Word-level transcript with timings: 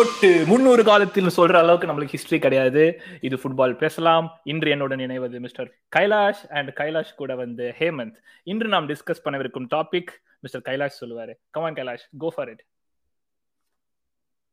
தொட்டு 0.00 0.46
முன்னூறு 0.46 0.84
காலத்தில் 0.84 1.34
சொல்ற 1.36 1.54
அளவுக்கு 1.54 1.86
நம்மளுக்கு 1.86 2.14
ஹிஸ்டரி 2.14 2.38
கிடையாது. 2.38 3.02
இது 3.20 3.36
ஃபுட்பால் 3.36 3.76
பேசலாம். 3.76 4.40
இன்று 4.44 4.70
என்னுடன் 4.70 4.98
இணைவது 4.98 5.40
மிஸ்டர் 5.40 5.78
கைலாஷ் 5.96 6.40
அண்ட் 6.48 6.68
கைலாஷ் 6.68 7.14
கூட 7.16 7.34
வந்து 7.34 7.74
ஹேமந்த். 7.78 8.14
இன்று 8.42 8.68
நாம் 8.68 8.88
டிஸ்கஸ் 8.88 9.24
பண்ணவிருக்கும் 9.24 9.66
டாபிக் 9.74 10.12
மிஸ்டர் 10.38 10.62
கைலாஷ் 10.64 10.96
சொல்லுவாரு. 11.00 11.34
Come on 11.50 11.74
Kailash 11.74 12.06
go 12.18 12.32
for 12.36 12.48
it 12.48 12.64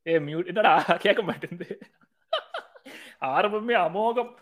A 0.07 0.19
mute 0.19 0.45
என்னடா? 0.45 0.81
கேட்க 0.81 1.21
மாட்டேங்குது. 1.21 1.79
ஆரம்பமே 3.21 3.77
அமோகம். 3.87 4.33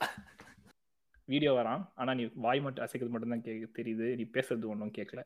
வீடியோ 1.25 1.53
வரான். 1.53 1.89
ஆனா 1.95 2.13
நீ 2.13 2.29
வாய் 2.33 2.61
மட்டும் 2.61 2.85
அசைக்கிறது 2.85 3.09
மட்டும் 3.09 3.29
தான் 3.29 3.41
கேக்கு 3.41 3.67
தெரியுது. 3.77 4.15
நீ 4.15 4.29
பேசுறது 4.33 4.65
ஒன்றும் 4.65 4.93
கேட்கல 4.97 5.23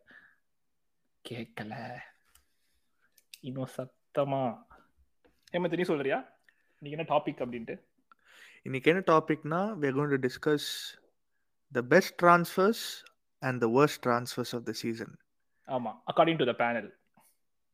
கேட்கல 1.30 1.74
இன்னும் 3.40 3.70
சத்தமா. 3.78 4.68
ஹேமந்த் 5.54 5.78
நீ 5.78 5.82
சொல்றியா? 5.82 6.38
நீங்க 6.80 6.98
என்ன 6.98 7.16
டாபிக் 7.16 7.42
அப்படின்ட்டு? 7.46 7.80
இன்னைக்கு 8.62 8.92
என்ன 8.92 9.04
டாபிக்னா 9.08 9.78
we're 9.82 9.94
going 9.94 10.18
to 10.18 10.30
discuss 10.30 10.66
the 11.74 11.82
best 11.82 12.10
transfers 12.24 12.80
and 13.42 13.62
the 13.64 13.68
worst 13.68 13.98
transfers 14.06 14.54
of 14.54 14.62
the 14.66 14.74
season. 14.84 15.18
ஆமா 15.68 15.94
according 16.16 16.38
to 16.38 16.54
the 16.54 16.66
panel 16.66 16.98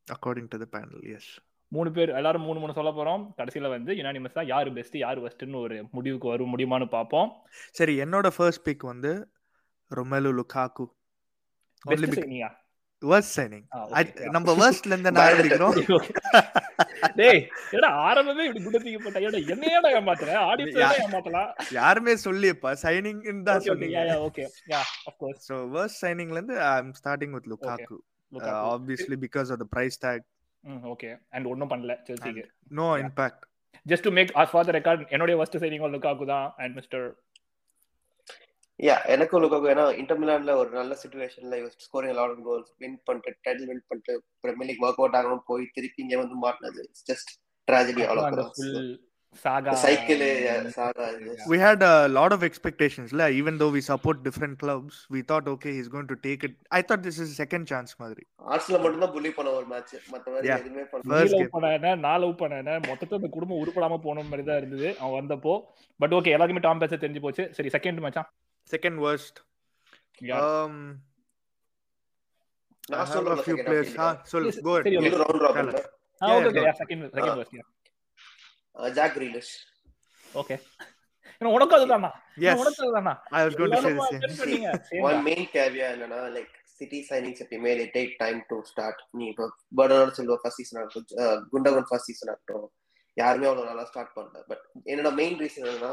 according 0.08 0.48
to 0.48 0.58
the 0.58 0.80
panel 0.80 0.98
yes. 1.02 1.22
மூணு 1.68 1.90
பேர் 1.92 2.08
எல்லாரும் 2.08 2.42
மூணு 2.42 2.58
மூணு 2.58 2.72
சொல்ல 2.72 2.90
போறோம். 2.90 3.32
கடைசியில 3.36 3.68
வந்து 3.68 3.94
யுனானிமஸா 3.94 4.46
யாரு 4.46 4.72
பெஸ்ட் 4.72 4.96
யாரு 4.96 5.26
வெஸ்ட்னு 5.26 5.60
ஒரு 5.60 5.88
முடிவுக்கு 5.92 6.28
வரும் 6.28 6.58
முடியுமான்னு 6.58 6.88
பார்ப்போம். 6.88 7.42
சரி 7.70 8.00
என்னோட 8.00 8.30
ஃபர்ஸ்ட் 8.36 8.62
பிக் 8.62 8.82
வந்து 8.82 9.30
Romelu 9.94 10.40
Lukaku 10.40 10.84
best 11.80 13.38
I- 13.38 14.04
okay, 14.04 14.14
yeah. 14.14 14.30
நம்ம 14.30 14.54
worstல 14.54 14.86
இருந்து 14.86 15.12
நான் 15.12 15.28
ஆரம்பிக்கிறோம் 15.32 16.06
டேய் 17.20 17.40
ஏடா 17.76 17.88
ஆரம்பமே 18.08 18.44
இப்படி 18.46 18.62
குண்டத்தீங்க 18.64 19.00
போட்டா? 19.04 19.20
ஏடா 19.28 19.38
என்னையடா 19.54 19.88
ஏமாத்துற? 19.98 20.30
ஆடியன்ஸ் 20.50 21.02
ஏமாத்தலாம் 21.06 21.50
யாருமே 21.78 22.14
சொல்லியப்பா 22.26 22.72
சைனிங் 22.84 23.22
தான் 23.48 23.64
சொன்னீங்க. 23.68 24.04
Yeah 24.10 24.16
okay 24.28 24.44
yeah 24.72 24.82
of 25.08 25.18
course 25.22 25.50
இருந்து 26.12 26.56
starting 27.02 27.32
with 27.36 27.46
lukaku. 27.52 27.98
Uh, 28.32 28.62
obviously 28.74 29.16
because 29.16 29.50
of 29.50 29.58
the 29.62 29.68
price 29.76 29.98
tag. 30.06 30.20
Okay 30.92 31.10
and 31.34 31.46
ஒண்ணும் 31.50 31.70
பண்ணல 31.72 31.94
செல்சிக்கு 32.06 32.44
impact. 33.04 33.40
Just 33.86 34.06
to 34.06 34.12
make 34.18 34.30
for 34.52 34.66
the 34.68 34.72
record 34.78 35.02
என்னுடைய 35.14 35.34
ஃபர்ஸ்ட் 35.38 35.58
சைனிங் 35.64 35.84
லுக்காக்கு 35.94 36.26
தான் 36.34 36.46
அண்ட் 36.62 36.74
மிஸ்டர் 36.78 37.04
யா 38.80 38.94
எனக்கும் 39.12 39.42
லுக்காக்கு 39.42 39.70
ஏன்னா 39.72 39.84
இன்டர் 40.00 40.20
மிலான்ல 40.22 40.54
ஒரு 40.62 40.70
நல்ல 40.78 40.94
சுச்சுவேஷன்ல 41.02 41.58
ஸ்கோரிங் 41.86 42.16
லாட் 42.18 42.44
கோல்ஸ் 42.48 42.70
வின் 42.82 43.00
பண்ணிட்டு 43.08 43.30
டைட்டில் 43.46 43.68
வின் 43.70 43.86
பண்ணிட்டு 43.90 44.14
பிரீமியர் 44.44 44.68
லீக் 44.70 44.84
ஒர்க் 44.86 45.00
அவுட் 45.02 45.18
ஆகணும் 45.20 45.46
போய் 45.50 45.72
திருப்பி 45.76 46.02
இங்க 46.04 46.16
வந்து 46.22 46.38
மாட்டினது. 46.44 46.84
Just 47.10 47.32
tragedy 47.68 48.04
full 48.58 48.88
saga 49.44 49.72
cycle 49.84 50.22
saga 50.76 51.06
we 51.52 51.56
had 51.64 51.80
a 51.88 51.96
lot 52.18 52.30
of 52.36 52.42
expectations 52.48 53.08
la. 53.20 53.26
Even 53.40 53.54
though 53.60 53.70
we 53.74 53.82
support 53.88 54.18
different 54.28 54.54
clubs 54.62 54.94
we 55.14 55.20
thought 55.30 55.46
okay 55.54 55.72
he's 55.78 55.90
going 55.96 56.08
to 56.12 56.16
take 56.26 56.42
it. 56.48 56.54
I 56.78 56.82
thought 56.86 57.02
this 57.08 57.18
is 57.24 57.28
second 57.42 57.64
chance 57.72 57.90
madri 58.02 58.24
Arsenal 58.54 58.82
மட்டும் 58.84 59.04
தான் 59.04 59.14
புள்ளி 59.16 59.32
பண்ண 59.38 59.52
ஒரு 59.58 59.66
match 59.72 59.94
மத்த 60.14 60.26
மாதிரி 60.34 60.48
Yeah. 60.50 60.60
எதுவுமே 60.62 60.84
பண்ண 60.92 61.12
First 61.14 61.34
நீ 61.34 61.38
game. 61.38 61.44
லவ் 61.44 61.54
பண்ண 61.56 61.94
நான் 62.06 62.20
லவ் 62.24 62.34
பண்ண 62.42 62.78
மொத்தத்தை 62.90 63.14
அந்த 63.20 63.30
குடும்பம் 63.36 63.60
உருப்படாம 63.62 64.00
போன 64.06 64.24
மாதிரி 64.30 64.46
தான் 64.50 64.60
இருந்தது. 64.62 64.88
அவன் 65.02 65.16
வந்தப்போ. 65.20 65.54
பட் 66.00 66.16
ஓகே 66.18 66.34
எல்லாருக்குமே 66.36 66.64
டாம் 66.68 66.82
பேச 66.84 66.98
தெரிஞ்சு 67.04 67.24
போச்சு. 67.26 67.46
சரி 67.58 67.72
செகண்ட் 67.76 68.02
மச்சான் 68.06 68.30
second 68.70 68.96
worst. 69.04 69.36
யார்? 70.22 70.44
um 70.58 70.74
நான் 72.84 73.08
சொல்றேன் 73.12 73.38
okay. 73.38 73.54
Round 75.22 75.40
tell 75.40 75.46
robin 75.46 75.70
us. 75.72 75.86
ஆ 76.20 76.28
Yeah, 76.28 76.44
okay 76.48 76.60
yeah, 76.60 76.76
second 76.80 77.04
second 77.16 77.38
first 77.38 78.94
Jack 78.98 79.14
Grealish 79.16 79.54
okay 80.24 80.56
உனக்கு 81.40 81.74
அதுதானா 81.78 82.10
உனக்கு 82.56 82.82
அதுதானா 82.84 83.14
ஒன். 85.08 85.18
மெயின் 85.26 85.46
கேவியா 85.54 85.88
என்னன்னா 85.94 86.20
லைக் 86.36 86.52
சிட்டி 86.78 86.98
சைனிங்ஸ் 87.10 87.42
எப்பயுமே 87.44 87.72
take 87.96 88.12
டைம் 88.22 88.40
டு 88.50 88.58
ஸ்டார்ட் 88.70 89.02
நீ 89.18 89.26
இப்போ 89.32 89.46
பர்னர்டோ 89.78 90.14
சில்வா 90.18 90.36
ஃபர்ஸ்ட் 90.42 90.60
சீசன் 90.62 90.80
ஆகட்டும் 90.80 91.06
குண்டகன் 91.52 91.88
ஃபர்ஸ்ட் 91.90 92.10
சீசன் 92.10 92.32
ஆகட்டும் 92.34 92.66
யாருமே 93.16 93.48
அவ்வளவு 93.50 93.70
நல்லா 93.70 93.86
ஸ்டார்ட் 93.90 94.14
பண்ணல 94.16 94.40
பட் 94.50 94.64
என்னோட 94.90 95.10
மெயின் 95.20 95.38
ரீசன் 95.44 95.66
என்னன்னா 95.66 95.92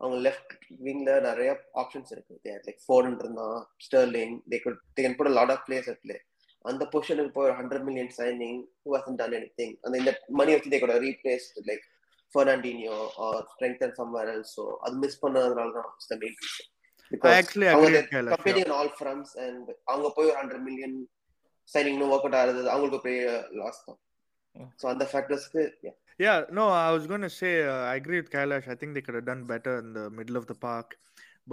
அவங்க 0.00 0.16
லெஃப்ட் 0.26 0.52
விங்ல 0.84 1.12
நிறைய 1.20 1.50
ஆப்ஷன்ஸ் 1.82 2.10
இருக்கு. 2.14 2.34
லைக் 2.66 2.80
ஃபோர்டன் 2.84 3.18
இருந்தான் 3.22 3.56
Sterling 3.86 4.34
they 4.52 4.58
good 4.64 4.80
they 4.96 5.02
can 5.04 5.16
put 5.18 5.30
lot 5.38 5.52
of 5.54 5.64
players 5.66 5.90
at 5.92 6.02
play 6.04 6.16
அந்த 6.64 6.84
பொசிஷனுக்கு 6.92 7.32
போய் 7.36 7.50
hundred 7.58 7.84
million 7.88 8.12
signing 8.18 8.58
who 8.82 8.90
hasn't 8.96 9.18
done 9.20 9.36
anything 9.60 9.74
அந்த 9.84 9.94
இந்த 10.02 10.12
மணி 10.40 10.52
வச்சு 10.54 10.72
தே 10.74 10.80
கூட 10.84 10.96
replace 11.06 11.46
like 11.70 11.84
Fernandinho 12.34 12.96
or 13.26 13.44
strengthen 13.52 13.94
somewhere 14.00 14.30
else 14.34 14.54
so 14.56 14.64
அது 14.84 14.96
மிஸ் 15.04 15.20
பண்ணதுனால 15.22 15.70
தான் 15.78 15.90
the 16.10 16.18
main 16.22 16.38
reason 16.40 16.66
all 18.78 18.92
friends 18.98 19.34
and 19.44 19.68
அவங்க 19.90 20.08
போய் 20.16 20.28
ஒரு 20.30 20.38
hundred 20.40 20.64
million 20.66 20.96
signing 21.68 22.02
work 22.06 22.26
out 22.26 22.38
ஆகுது 22.40 22.60
அவங்களுக்கு 22.72 23.06
பெரிய 23.06 23.24
லாஸ் 23.60 23.80
தான். 23.86 23.98
Mm. 24.54 24.68
ஸோ 24.80 24.84
அந்த 24.92 25.04
ஃபேக்டர்ஸ்க்கு 25.10 25.62
Yeah, 26.25 26.43
no, 26.57 26.65
I 26.69 26.91
was 26.91 27.05
going 27.11 27.21
to 27.21 27.29
say 27.29 27.51
uh, 27.65 27.83
I 27.91 27.95
agree 28.01 28.17
with 28.21 28.29
Kailash. 28.35 28.67
I 28.73 28.75
think 28.79 28.93
they 28.95 29.01
could 29.05 29.15
have 29.15 29.25
done 29.31 29.41
better 29.53 29.73
in 29.83 29.93
the 29.97 30.09
middle 30.19 30.37
of 30.41 30.45
the 30.51 30.55
park. 30.67 30.89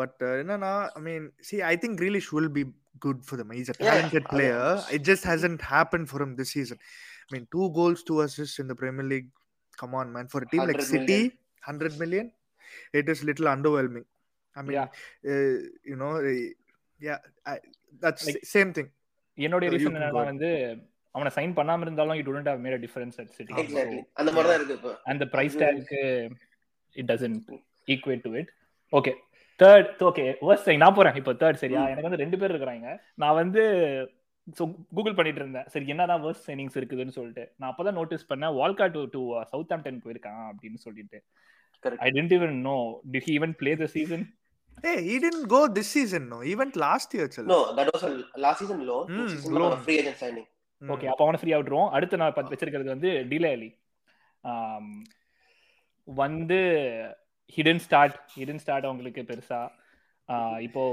But 0.00 0.14
uh, 0.22 0.42
no, 0.48 0.56
no, 0.64 0.72
I 0.96 1.00
mean, 1.00 1.22
see, 1.48 1.62
I 1.62 1.76
think 1.76 1.98
Grealish 2.00 2.28
will 2.36 2.48
be 2.58 2.64
good 3.04 3.24
for 3.28 3.36
them. 3.38 3.50
He's 3.58 3.70
a 3.70 3.76
Yeah, 3.80 3.90
talented 3.94 4.24
I 4.28 4.30
player. 4.34 4.58
know. 4.58 4.84
It 4.96 5.02
just 5.10 5.24
hasn't 5.24 5.60
happened 5.62 6.08
for 6.12 6.18
him 6.24 6.36
this 6.40 6.50
season. 6.56 6.78
I 7.26 7.34
mean, 7.34 7.46
two 7.54 7.70
goals, 7.78 8.02
two 8.10 8.20
assists 8.26 8.58
in 8.62 8.68
the 8.72 8.76
Premier 8.82 9.06
League. 9.12 9.28
Come 9.80 9.94
on, 10.00 10.12
man. 10.12 10.28
For 10.34 10.42
a 10.42 10.48
team 10.52 10.60
like 10.70 10.78
100 10.78 10.90
City, 10.94 11.06
million. 11.06 11.32
100 11.66 11.98
million, 12.02 12.26
it 13.00 13.08
is 13.08 13.24
little 13.30 13.46
underwhelming. 13.54 14.04
I 14.58 14.62
mean, 14.62 14.72
Yeah. 14.78 14.88
uh, 15.32 15.58
you 15.90 15.96
know, 16.02 16.12
uh, 16.30 16.36
yeah, 17.08 17.18
I, 17.46 17.58
that's 18.04 18.24
Like- 18.28 18.44
same 18.56 18.72
thing. 18.78 18.88
என்னுடைய 19.46 19.68
You 19.70 19.76
reason 19.76 19.94
can 19.94 19.98
என்னன்னா 19.98 20.16
go. 20.18 20.22
வந்து 20.30 20.48
அவனை 21.15 21.29
sign 21.35 21.53
பண்ணாம 21.57 21.85
இருந்தாலும் 21.85 22.17
it 22.21 22.29
wouldn't 22.31 22.49
have 22.51 22.63
made 22.65 22.83
difference 22.85 23.17
at 23.21 23.31
City 23.37 23.53
exactly 23.61 24.01
அந்த 24.19 24.29
மாதிரி 24.31 24.49
தான் 24.49 24.59
இருக்கு 24.59 24.77
இப்போ. 24.79 24.91
அந்த 25.11 25.25
price 25.33 25.55
tag 25.61 26.01
it 26.95 27.09
doesn't 27.11 27.49
equate 27.87 28.23
to 28.25 28.33
it 28.41 28.51
okay 28.93 29.13
third 29.59 30.03
okay 30.09 30.25
worst 30.47 30.69
நான் 30.83 30.97
போறேன். 30.97 31.17
இப்போ 31.19 31.33
தேர்ட் 31.41 31.61
சரியா? 31.63 31.81
ம். 31.81 31.91
எனக்கு 31.91 32.07
வந்து 32.07 32.21
ரெண்டு 32.23 32.39
பேர் 32.39 32.53
இருக்கிறாங்க. 32.53 32.87
நான் 33.21 33.37
வந்து 33.41 33.61
ஸோ 34.57 34.63
கூகுள் 34.95 35.17
பண்ணிட்டு 35.17 35.41
இருந்தேன். 35.41 35.67
சரி 35.73 35.85
என்னதான் 35.93 36.23
வர்ஸ்ட் 36.25 36.47
சைனிங்ஸ் 36.49 36.77
இருக்குதுன்னு 36.79 37.15
சொல்லிட்டு. 37.15 37.43
நான் 37.59 37.69
அப்பதான் 37.71 37.97
நோட்டீஸ் 37.99 38.29
பண்ணேன் 38.31 38.55
வால்கா 38.57 38.87
டு 38.95 39.01
டு 39.13 39.21
சவுத் 39.51 39.73
ஆம்டன் 39.75 40.01
போயிருக்கான் 40.03 40.43
அப்படின்னு 40.49 40.79
சொல்லிட்டு. 40.85 41.19
Correct. 41.83 42.01
I 42.05 42.11
didn't 42.15 42.33
even 42.35 42.57
know 42.67 42.75
did 43.13 43.25
he 43.27 43.35
even 43.37 43.55
play 43.61 43.73
the 43.81 43.87
season 43.95 44.25
Hey, 44.83 44.95
he 45.03 45.15
didn't 45.19 45.45
go 45.47 45.59
this 45.69 45.89
season, 45.89 46.23
no. 46.31 46.37
He 46.41 46.53
went 46.55 46.73
last 46.77 47.09
year, 47.15 47.25
itself. 47.27 47.47
No 47.51 47.59
that 47.77 47.89
was 47.93 48.03
last 48.43 48.61
season 48.63 48.81
loan 48.89 48.97
Mm, 49.11 49.27
season 49.33 49.55
loan. 49.57 49.75
Free 49.83 49.93
agent 49.99 50.19
signing 50.23 50.47
Mm. 50.47 50.54
Okay 50.81 51.07
அப்போ 51.11 51.23
அவனை 51.25 51.39
free 51.41 51.51
விட்டுருவோம். 51.53 51.91
அடுத்து 51.97 52.19
நான் 52.21 52.33
வச்சிருக்கிறது 52.51 52.93
வந்து 52.93 53.11
Dele 53.31 53.51
அலி. 53.57 53.69
வந்து 56.07 56.59
hidden 57.57 57.81
start 57.85 58.15
hidden 58.37 58.61
start 58.63 58.87
அவங்களுக்கு 58.89 59.21
பெருசா. 59.31 59.59
இப்போ 60.67 60.83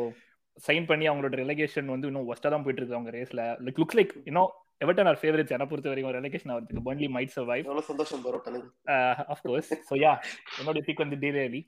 சைன் 0.67 0.89
பண்ணி 0.91 1.05
அவங்களோட 1.09 1.35
ரெலகேஷன் 1.43 1.93
வந்து 1.95 2.09
இன்னும் 2.11 2.29
ஒஸ்டா 2.33 2.49
தான் 2.55 2.65
போயிட்டு 2.65 2.83
இருக்கு 2.83 2.99
அவங்க 2.99 3.13
ரேஸ்ல 3.19 3.45
லுக் 3.67 3.81
லுக்ஸ் 3.83 3.99
லைக் 4.01 4.15
இன்னும் 4.31 4.51
எவர்டன் 4.85 5.09
ஆர் 5.11 5.21
ஃபேவரட்ஸ் 5.23 5.55
என்ன 5.57 5.67
பொறுத்த 5.71 5.91
வரைக்கும் 5.93 6.17
ரெலகேஷன் 6.19 6.53
ஆகிறதுக்கு 6.55 6.87
பர்ன்லி 6.89 7.09
மைட் 7.17 7.35
சர்வைவ் 7.37 7.67
எவ்வளவு 7.69 7.89
சந்தோஷம் 7.91 8.25
வரும் 8.29 8.69
ஆஃப் 9.35 9.45
கோர்ஸ் 9.49 9.71
ஸோ 9.91 9.97
யா 10.05 10.15
என்னோட 10.59 10.81
பிக் 10.89 11.05
வந்து 11.05 11.19
Dele 11.25 11.45
Alli. 11.51 11.63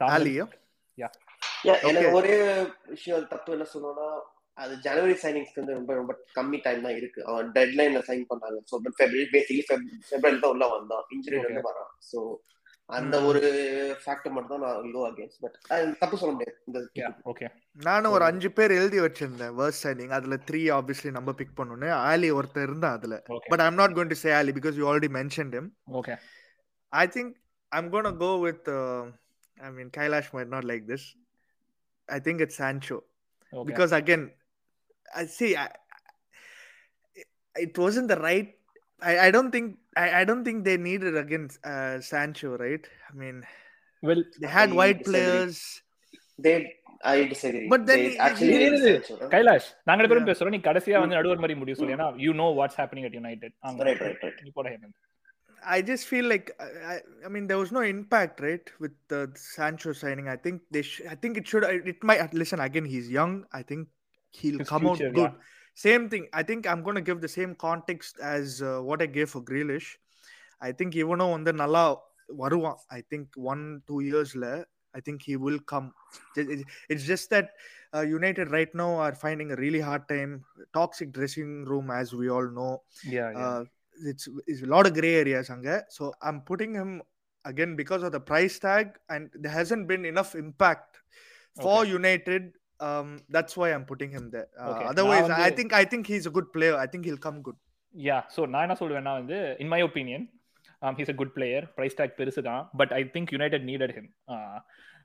Ali, 0.00 0.32
yeah? 0.38 1.10
Yeah, 1.66 1.76
எனக்கு. 1.88 2.08
ஒரே 2.16 2.36
விஷயம் 2.94 3.28
தப்பு 3.32 3.52
என்ன 3.54 3.66
சொல்லணும்னா 3.72 4.08
அது 4.56 4.74
ஜனவரி 4.86 5.14
சைனிங்ஸ்க்கு 5.22 5.60
வந்து 5.60 5.76
ரொம்ப 5.78 5.92
ரொம்ப 5.94 6.12
கம்மி 6.36 6.58
டைம் 6.64 6.84
தான் 6.86 6.96
இருக்கு. 6.98 7.20
அவன் 7.30 7.48
டெட்லைன்ல 7.56 8.00
சைன் 8.08 8.26
பண்ணாங்க. 8.32 8.58
So 8.70 8.74
but 8.84 8.96
February 8.98 9.28
basically 9.32 9.64
February 10.08 10.38
தான் 10.42 10.52
உள்ள 10.54 10.66
வந்தான். 10.74 11.06
இன்ஜுரி. 11.14 11.38
வந்து 11.46 11.62
வரான். 11.68 11.88
ஸோ 12.10 12.18
அந்த. 12.88 13.14
ஒரு 13.28 13.40
ஃபேக்டர் 14.02 14.34
மட்டும் 14.36 14.52
தான் 14.54 14.64
நான் 14.66 14.90
லோ 14.94 15.02
அகேன்ஸ்ட் 15.08 15.40
பட் 15.44 15.56
தப்பு 16.02 16.18
சொல்ல 16.20 16.32
முடியாது. 16.34 16.56
இந்த 16.68 16.80
ஓகே 17.32 17.46
நானும் 17.80 18.14
ஒரு 18.16 18.24
அஞ்சு 18.30 18.48
பேர் 18.58 18.76
எழுதி 18.80 18.98
வச்சிருந்தேன் 19.04 19.54
வேர்ஸ் 19.60 19.82
சைனிங் 19.84 20.14
அதுல 20.18 20.38
த்ரீ 20.50 20.60
ஆப்வியஸ்லி 20.78 21.12
நம்ம 21.18 21.32
பிக் 21.40 21.56
பண்ணோன்னு 21.60 21.90
ஆலி 22.10 22.30
ஒருத்தர் 22.38 22.66
இருந்தான் 22.68 22.96
அதுல. 22.98 23.16
But 23.52 23.64
I'm 23.66 23.80
not 23.80 23.96
going 23.98 24.12
to 24.14 24.20
say 24.24 24.32
Alli 24.40 24.54
because 24.60 24.78
you 24.80 24.86
already 24.90 25.10
mentioned 25.18 25.56
him. 25.58 25.66
Okay 26.00 26.16
I 26.92 27.04
think 27.16 27.34
I'm 27.72 27.90
gonna 27.96 28.10
go 28.24 28.30
with 28.46 28.70
I 29.58 29.70
mean 29.80 29.92
Kailash 29.98 30.30
might 30.36 30.54
not 30.56 30.68
like 30.72 30.86
this 30.92 31.08
I 32.08 32.20
think 32.28 32.42
it's 32.46 32.62
okay 33.52 33.66
because 33.68 33.92
again 33.92 34.22
i 35.15 35.25
see 35.37 35.51
I, 35.55 35.67
it 37.55 37.77
wasn't 37.77 38.07
the 38.13 38.19
right 38.29 38.49
I, 39.01 39.13
I 39.27 39.31
don't 39.31 39.51
think 39.51 39.67
I, 39.95 40.21
I 40.21 40.23
don't 40.29 40.43
think 40.47 40.65
they 40.65 40.75
needed 40.77 41.15
against 41.17 41.55
uh, 41.65 41.99
Sancho, 42.01 42.49
right? 42.57 42.85
I 43.09 43.13
mean, 43.21 43.37
well 44.03 44.23
they 44.41 44.49
had 44.57 44.69
I 44.71 44.77
wide 44.79 44.99
disagree. 44.99 45.11
players. 45.11 45.57
They 46.45 46.53
I 47.11 47.15
disagree 47.31 47.61
But 47.73 47.83
then 47.89 47.99
they 48.01 48.09
he- 48.13 48.19
actually 48.25 48.51
he- 48.57 48.69
did 48.73 48.75
Sancho, 48.87 49.15
huh? 49.21 49.29
Kailash 49.35 49.67
நாங்க 49.89 49.99
ரெண்டு 50.03 50.11
பேரும் 50.13 50.25
Yeah. 50.25 50.31
பேசுறோம் 50.31 50.53
நீ 50.55 50.59
கடைசியா 50.67 50.99
வந்து 51.03 51.17
நடுவர் 51.19 51.41
மாதிரி 51.43 51.57
முடிவு 51.61 51.77
சொல்லு 51.79 51.95
ஏன்னா 51.97 52.07
you 52.25 52.33
know 52.41 52.47
what's 52.59 52.77
happening 52.81 53.07
at 53.09 53.15
United 53.19 53.55
Right, 53.87 54.01
right, 54.07 54.19
right. 54.25 54.39
நீ 54.47 54.51
போட 54.59 54.67
Hemant 54.73 54.97
I 55.77 55.81
just 55.91 56.05
feel 56.11 56.25
like 56.33 56.47
I, 56.65 56.69
I, 56.91 56.97
I 57.27 57.31
mean 57.35 57.45
there 57.51 57.61
was 57.63 57.71
no 57.77 57.81
impact 57.95 58.35
right 58.47 58.67
with 58.83 58.93
the 59.13 59.21
Sancho 59.55 59.91
signing. 60.01 60.27
I 60.35 60.39
think 60.45 60.57
they 60.75 60.83
sh- 60.89 61.05
I 61.13 61.17
think 61.23 61.33
it 61.41 61.47
should 61.51 61.65
it 61.93 61.99
might 62.09 62.21
listen 62.41 62.61
again. 62.67 62.85
He's 62.93 63.09
young. 63.19 63.33
I 63.59 63.63
think 63.71 63.81
he'll 64.38 64.60
His 64.62 64.70
come 64.72 64.84
future, 64.86 65.08
out 65.10 65.14
good. 65.18 65.32
Same 65.84 66.04
thing. 66.10 66.24
I 66.40 66.42
think 66.48 66.66
I'm 66.70 66.82
going 66.86 66.98
to 67.00 67.06
give 67.08 67.20
the 67.26 67.32
same 67.38 67.52
context 67.66 68.14
as 68.34 68.62
uh, 68.62 68.78
what 68.88 69.00
I 69.06 69.08
gave 69.16 69.28
for 69.34 69.42
Grealish. 69.50 69.88
I 70.68 70.70
think 70.78 70.92
இவனும் 71.04 71.34
வந்து 71.36 71.52
நல்லா 71.62 71.84
வருவான் 72.42 72.78
I 72.98 73.02
think 73.10 73.24
one 73.52 73.64
two 73.88 74.00
yearsல 74.10 74.48
I 74.98 75.00
think 75.06 75.18
he 75.28 75.34
will 75.44 75.60
come. 75.72 75.86
It- 76.40 76.50
it- 76.54 76.68
It's 76.92 77.04
just 77.12 77.26
that 77.34 77.46
uh, 77.96 78.04
United 78.18 78.46
right 78.56 78.72
now 78.82 78.90
are 79.04 79.14
finding 79.24 79.48
a 79.54 79.58
really 79.64 79.82
hard 79.88 80.04
time. 80.12 80.32
Toxic 80.78 81.08
dressing 81.16 81.50
room, 81.70 81.88
as 82.00 82.10
we 82.20 82.28
all 82.36 82.48
know. 82.58 82.72
Yeah, 83.16 83.30
yeah. 83.32 83.48
Uh, 83.48 83.62
it's, 84.10 84.24
it's 84.50 84.62
a 84.68 84.70
lot 84.74 84.86
of 84.88 84.92
gray 84.98 85.12
areas 85.22 85.48
அங்க 85.54 85.68
so 85.96 86.04
i'm 86.26 86.38
putting 86.48 86.72
him 86.80 86.88
again 87.44 87.72
because 87.80 88.02
of 88.06 88.10
the 88.14 88.20
price 88.30 88.56
tag 88.64 88.86
and 89.14 89.24
there 89.42 89.52
hasn't 89.58 89.84
been 89.90 90.04
enough 90.10 90.30
impact 90.44 90.90
for 91.64 91.76
Okay. 91.82 91.92
united 91.98 92.42
um 92.80 93.08
that's 93.30 93.56
why 93.56 93.72
i'm 93.72 93.84
putting 93.84 94.10
him 94.10 94.30
there. 94.30 94.48
Uh, 94.58 94.70
Okay. 94.70 94.86
otherwise 94.86 95.28
i 95.30 95.50
think 95.50 95.72
i 95.74 95.84
think 95.84 96.06
he's 96.06 96.26
a 96.26 96.30
good 96.30 96.52
player. 96.52 96.76
I 96.76 96.86
think 96.86 97.04
he'll 97.04 97.24
come 97.28 97.40
good. 97.42 97.58
Yeah 97.94 98.16
so 98.34 98.42
நான் 98.52 98.64
என்ன 98.66 98.76
சொல்லுவேன்னா 98.78 99.12
வந்து 99.18 99.36
in 99.62 99.70
my 99.72 99.78
opinion 99.88 100.24
he's 100.82 101.12
a 101.12 101.16
good 101.20 101.34
player 101.36 101.64
price 101.76 101.98
tag 102.00 102.16
பெருசு 102.16 102.42
தான் 102.48 102.62
but 102.80 102.92
I 102.96 103.00
think 103.14 103.32
United 103.34 103.64
needed 103.68 103.92
him 103.98 104.08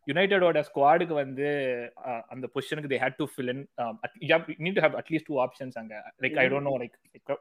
யுனைடெடோட 0.07 0.59
ஸ்குவாடுக்கு 0.67 1.15
வந்து 1.21 1.47
uh, 2.09 2.21
அந்த 2.33 2.45
பொசிஷனுக்கு 2.53 2.91
they 2.93 2.99
had 3.03 3.17
to 3.21 3.25
fill 3.33 3.51
in 3.53 3.63
need 4.65 4.77
to 4.77 4.83
have 4.85 4.95
at least 5.01 5.29
two 5.31 5.37
options 5.45 5.77
அங்க. 5.81 5.95
Like 6.23 6.37
I 6.43 6.45
don't 6.53 6.69
know 6.69 6.75
like 6.83 6.95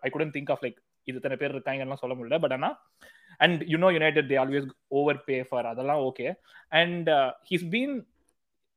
I 0.07 0.11
couldn't 0.17 0.33
think 0.37 0.51
of 0.55 0.63
like 0.67 0.79
இது 1.09 1.19
இத்தனை 1.21 1.39
பேர் 1.43 1.55
இருக்காங்கலாம் 1.57 2.03
சொல்ல 2.03 2.17
முடியல. 2.19 2.39
பட் 2.45 2.55
ஆனா 2.59 2.71
and 3.41 3.61
you 3.73 3.79
know 3.85 3.91
United 3.97 4.29
they 4.33 4.39
always 4.45 4.69
over 5.01 5.21
pay 5.29 5.39
for 5.51 5.69
அதெல்லாம் 5.73 6.03
okay 6.09 6.27
and 6.83 7.09
he's 7.51 7.67
been 7.75 7.97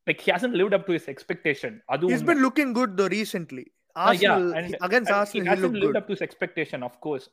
like 0.07 0.24
he 0.25 0.31
hasn't 0.31 0.56
lived 0.59 0.77
up 0.77 0.88
to 0.88 0.95
his 0.98 1.12
expectation 1.13 1.77
அது 1.94 2.12
he's 2.12 2.25
been 2.25 2.42
looking 2.42 2.71
good 2.74 2.94
though 3.00 3.12
recently 3.13 3.68
Ah, 3.95 4.03
yeah, 4.13 4.33
arsenal 4.33 4.44
and- 4.57 4.75
against 4.86 5.09
and 5.09 5.15
arsenal 5.15 5.31
he 5.38 5.39
he 5.42 5.50
hasn't 5.50 5.63
looked 5.65 5.77
lived 5.77 5.86
good 5.88 5.98
up 6.00 6.06
to 6.09 6.13
his 6.15 6.21
expectation 6.25 6.80
of 6.88 6.94
course 7.06 7.25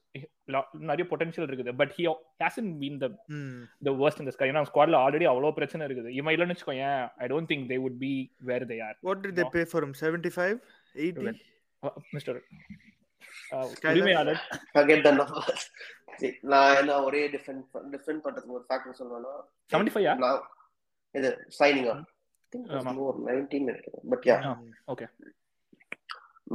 நிறைய 0.88 1.05
potential 1.11 1.47
இருக்குது 1.47 1.73
but 1.81 1.93
he 1.97 2.05
hasn't 2.41 2.73
been 2.81 2.97
the 3.03 3.09
Hmm. 3.29 3.53
the 3.82 3.94
worst 4.00 4.19
in 4.23 4.26
the 4.29 4.35
sky 4.37 4.49
ஏன்னா 4.53 4.62
ஸ்குவாட்ல 4.70 5.03
already 5.05 5.26
அவ்வளவு 5.32 5.56
பிரச்சனை 5.59 5.87
இருக்குது 5.88 6.11
இவன் 6.19 6.35
இல்லைன்னு 6.37 6.55
வச்சுக்கோயேன் 6.55 7.05
I 7.23 7.29
don't 7.32 7.50
think 7.53 7.69
they 7.73 7.79
would 7.85 8.00
be 8.03 8.12
where 8.50 8.67
they 8.73 8.79
are 8.88 8.97
what 9.09 9.20
did 9.26 9.35
they 9.38 9.47
No. 9.47 9.53
pay 9.56 9.65
for 9.75 9.82
him 9.85 9.93
75 10.03 10.59
80 11.06 11.37
mister 12.17 12.41
நான் 16.53 16.76
என்ன 16.81 16.99
ஒரே 17.06 17.23
டிஃபரெண்ட் 17.35 17.65
டிஃபரெண்ட் 17.93 18.23
பண்றதுக்கு 18.25 18.56
ஒரு 18.59 18.67
ஃபேக்டர் 18.69 18.99
சொல்லணும்னா 19.00 19.35
75 19.73 20.05
யா 20.06 20.15
நான் 20.25 20.41
இது 21.15 21.31
சைனிங் 21.61 21.88
ஆமா. 21.91 22.05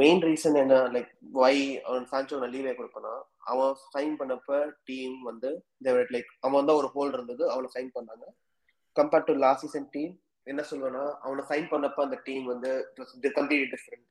மெயின் 0.02 0.22
ரீசன் 0.28 0.56
என்ன 0.62 0.76
லைக் 0.94 1.10
வை 1.40 1.56
அவன் 1.88 2.06
சான்சோ 2.12 2.38
நான் 2.42 2.54
லீவே 2.54 2.72
கொடுப்பேன்னா 2.78 3.12
அவன் 3.52 3.74
சைன் 3.96 4.14
பண்ணப்ப 4.20 4.60
டீம் 4.90 5.18
வந்து 5.30 5.50
லைக் 6.16 6.32
அவன் 6.40 6.60
வந்து 6.60 6.76
ஒரு 6.80 6.88
ஹோல் 6.96 7.14
இருந்தது 7.14 7.44
அவனை 7.52 7.70
சைன் 7.76 7.92
பண்ணாங்க. 7.98 8.26
Compared 8.96 9.28
to 9.30 9.34
last 9.44 9.64
season 9.66 9.90
team 9.96 10.14
என்ன 10.48 10.62
சொல்லுவேன்னா 10.70 11.04
அவனை 11.26 11.44
சைன் 11.52 11.68
பண்ணப்ப 11.74 12.02
அந்த 12.08 12.18
டீம் 12.28 12.46
வந்து 12.46 12.72
completely 13.38 13.68
different 13.76 14.06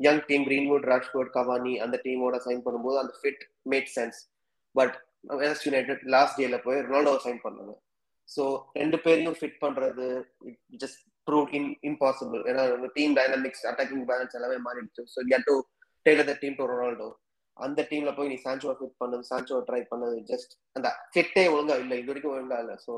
young 0.00 0.22
team 0.26 0.44
Greenwood 0.48 0.88
Rashford 0.92 1.32
Cavani 1.36 1.74
அந்த 1.84 1.96
டீமோட 2.04 2.36
சைன் 2.46 2.64
பண்ணும்போது 2.66 2.98
அந்த 3.02 3.14
fit 3.20 3.44
made 3.72 3.90
sense 3.96 4.18
but 4.74 4.96
west 5.42 5.66
United 5.68 6.02
last 6.14 6.38
டேல 6.40 6.58
போய் 6.66 6.82
ரொனால்டோவை 6.88 7.20
சைன் 7.26 7.40
பண்ணாங்க. 7.46 7.72
ஸோ 8.28 8.42
ரெண்டு 8.80 8.98
பேரையும் 9.04 9.38
ஃபிட் 9.40 9.58
பண்றது 9.64 10.06
ஜஸ்ட் 10.82 11.00
ப்ரூவ் 11.28 11.54
இன் 11.58 11.70
இம்பாசிபிள் 11.90 12.42
ஏன்னா 12.50 12.62
டீம் 12.98 13.14
டைனமிக்ஸ் 13.18 13.64
அட்டாக்கிங் 13.70 14.04
பேலன்ஸ் 14.10 14.36
எல்லாமே 14.38 14.58
மாறிடுச்சு. 14.66 15.04
So 15.14 15.20
you 15.32 15.38
to 15.50 15.56
tailor 16.06 16.28
the 16.30 16.36
team 16.42 16.58
to 16.60 16.66
Ronaldo 16.72 17.08
அந்த 17.56 17.80
டீம்ல 17.90 18.10
போய் 18.16 18.30
நீ 18.32 18.36
சான்சோ 18.46 18.72
ஃபிட் 18.80 18.98
பண்ணது 19.02 19.24
சான்சோ 19.30 19.56
ட்ரை 19.68 19.80
பண்ணது 19.92 20.18
ஜஸ்ட் 20.32 20.52
அந்த 20.76 20.88
ஃபிட்டே 21.12 21.44
ஒழுங்கா 21.54 21.76
இல்லை. 21.84 21.96
இது 22.02 22.10
வரைக்கும் 22.12 22.34
ஒழுங்கா 22.34 22.58
இல்லை. 22.64 22.76
ஸோ 22.86 22.92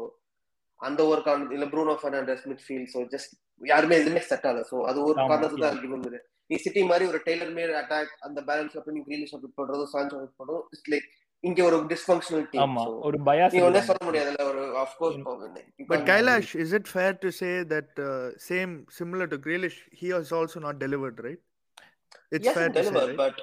அந்த 0.81 1.01
ஒரு 1.13 1.21
காரணம் 1.29 1.55
இல்ல 1.57 1.67
Bruno 1.73 1.95
Fernandes 2.03 2.45
midfield 2.51 2.91
so 2.95 3.01
just 3.15 3.33
யாருமே 3.71 3.97
எதுவுமே 4.03 4.23
செட் 4.29 4.47
ஆகல. 4.51 4.61
ஸோ 4.71 4.77
அது 4.91 4.99
ஒரு 5.09 5.19
காரணத்துக்கு 5.31 5.65
தான் 5.65 5.81
இருந்தது 5.81 6.21
நீ 6.51 6.57
சிட்டி 6.65 6.81
மாதிரி 6.91 7.05
ஒரு 7.11 7.19
டெய்லர் 7.27 7.53
மேட் 7.57 7.73
அட்டாக் 7.81 8.13
அந்த 8.27 8.39
பேலன்ஸ்ல 8.49 8.81
போய் 8.85 8.97
நீ 8.97 9.03
கிரீலிஷ் 9.09 9.35
ஃபிட் 9.35 9.59
பண்றதோ 9.59 9.85
சான்சோ 9.95 10.17
ஃபிட் 10.21 10.39
பண்றதோ 10.41 10.61
இட்ஸ் 10.75 10.89
லைக் 10.95 11.09
இங்க 11.45 11.61
ஒரு 11.67 11.77
டிஸ்ஃபங்க்ஷனல் 11.93 12.43
டீம் 12.51 12.63
ஆமா 12.65 12.83
ஒரு 13.09 13.19
பயாஸ் 13.29 13.55
நீ 13.57 13.61
ஒன்னே 13.69 13.83
சொல்ல 13.89 14.03
முடியாதுல்ல 14.09 14.43
ஒரு 14.51 14.63
of 14.83 14.97
course 15.01 15.19
But 15.93 16.03
Kailash, 16.11 16.49
is 16.65 16.73
it 16.79 16.87
fair 16.97 17.13
to 17.25 17.31
say 17.41 17.53
that 17.73 17.91
uh, 18.09 18.27
same 18.49 18.73
similar 18.99 19.27
to 19.33 19.39
Grealish, 19.47 19.79
he 20.01 20.09
has 20.17 20.31
also 20.39 20.59
not 20.67 20.77
delivered, 20.85 21.17
right? 21.27 21.41
It's 22.37 22.49
yes, 22.49 22.57
fair 22.59 22.69
to 22.69 22.77
deliver, 22.79 23.01
say, 23.01 23.07
right? 23.07 23.21
but 23.23 23.39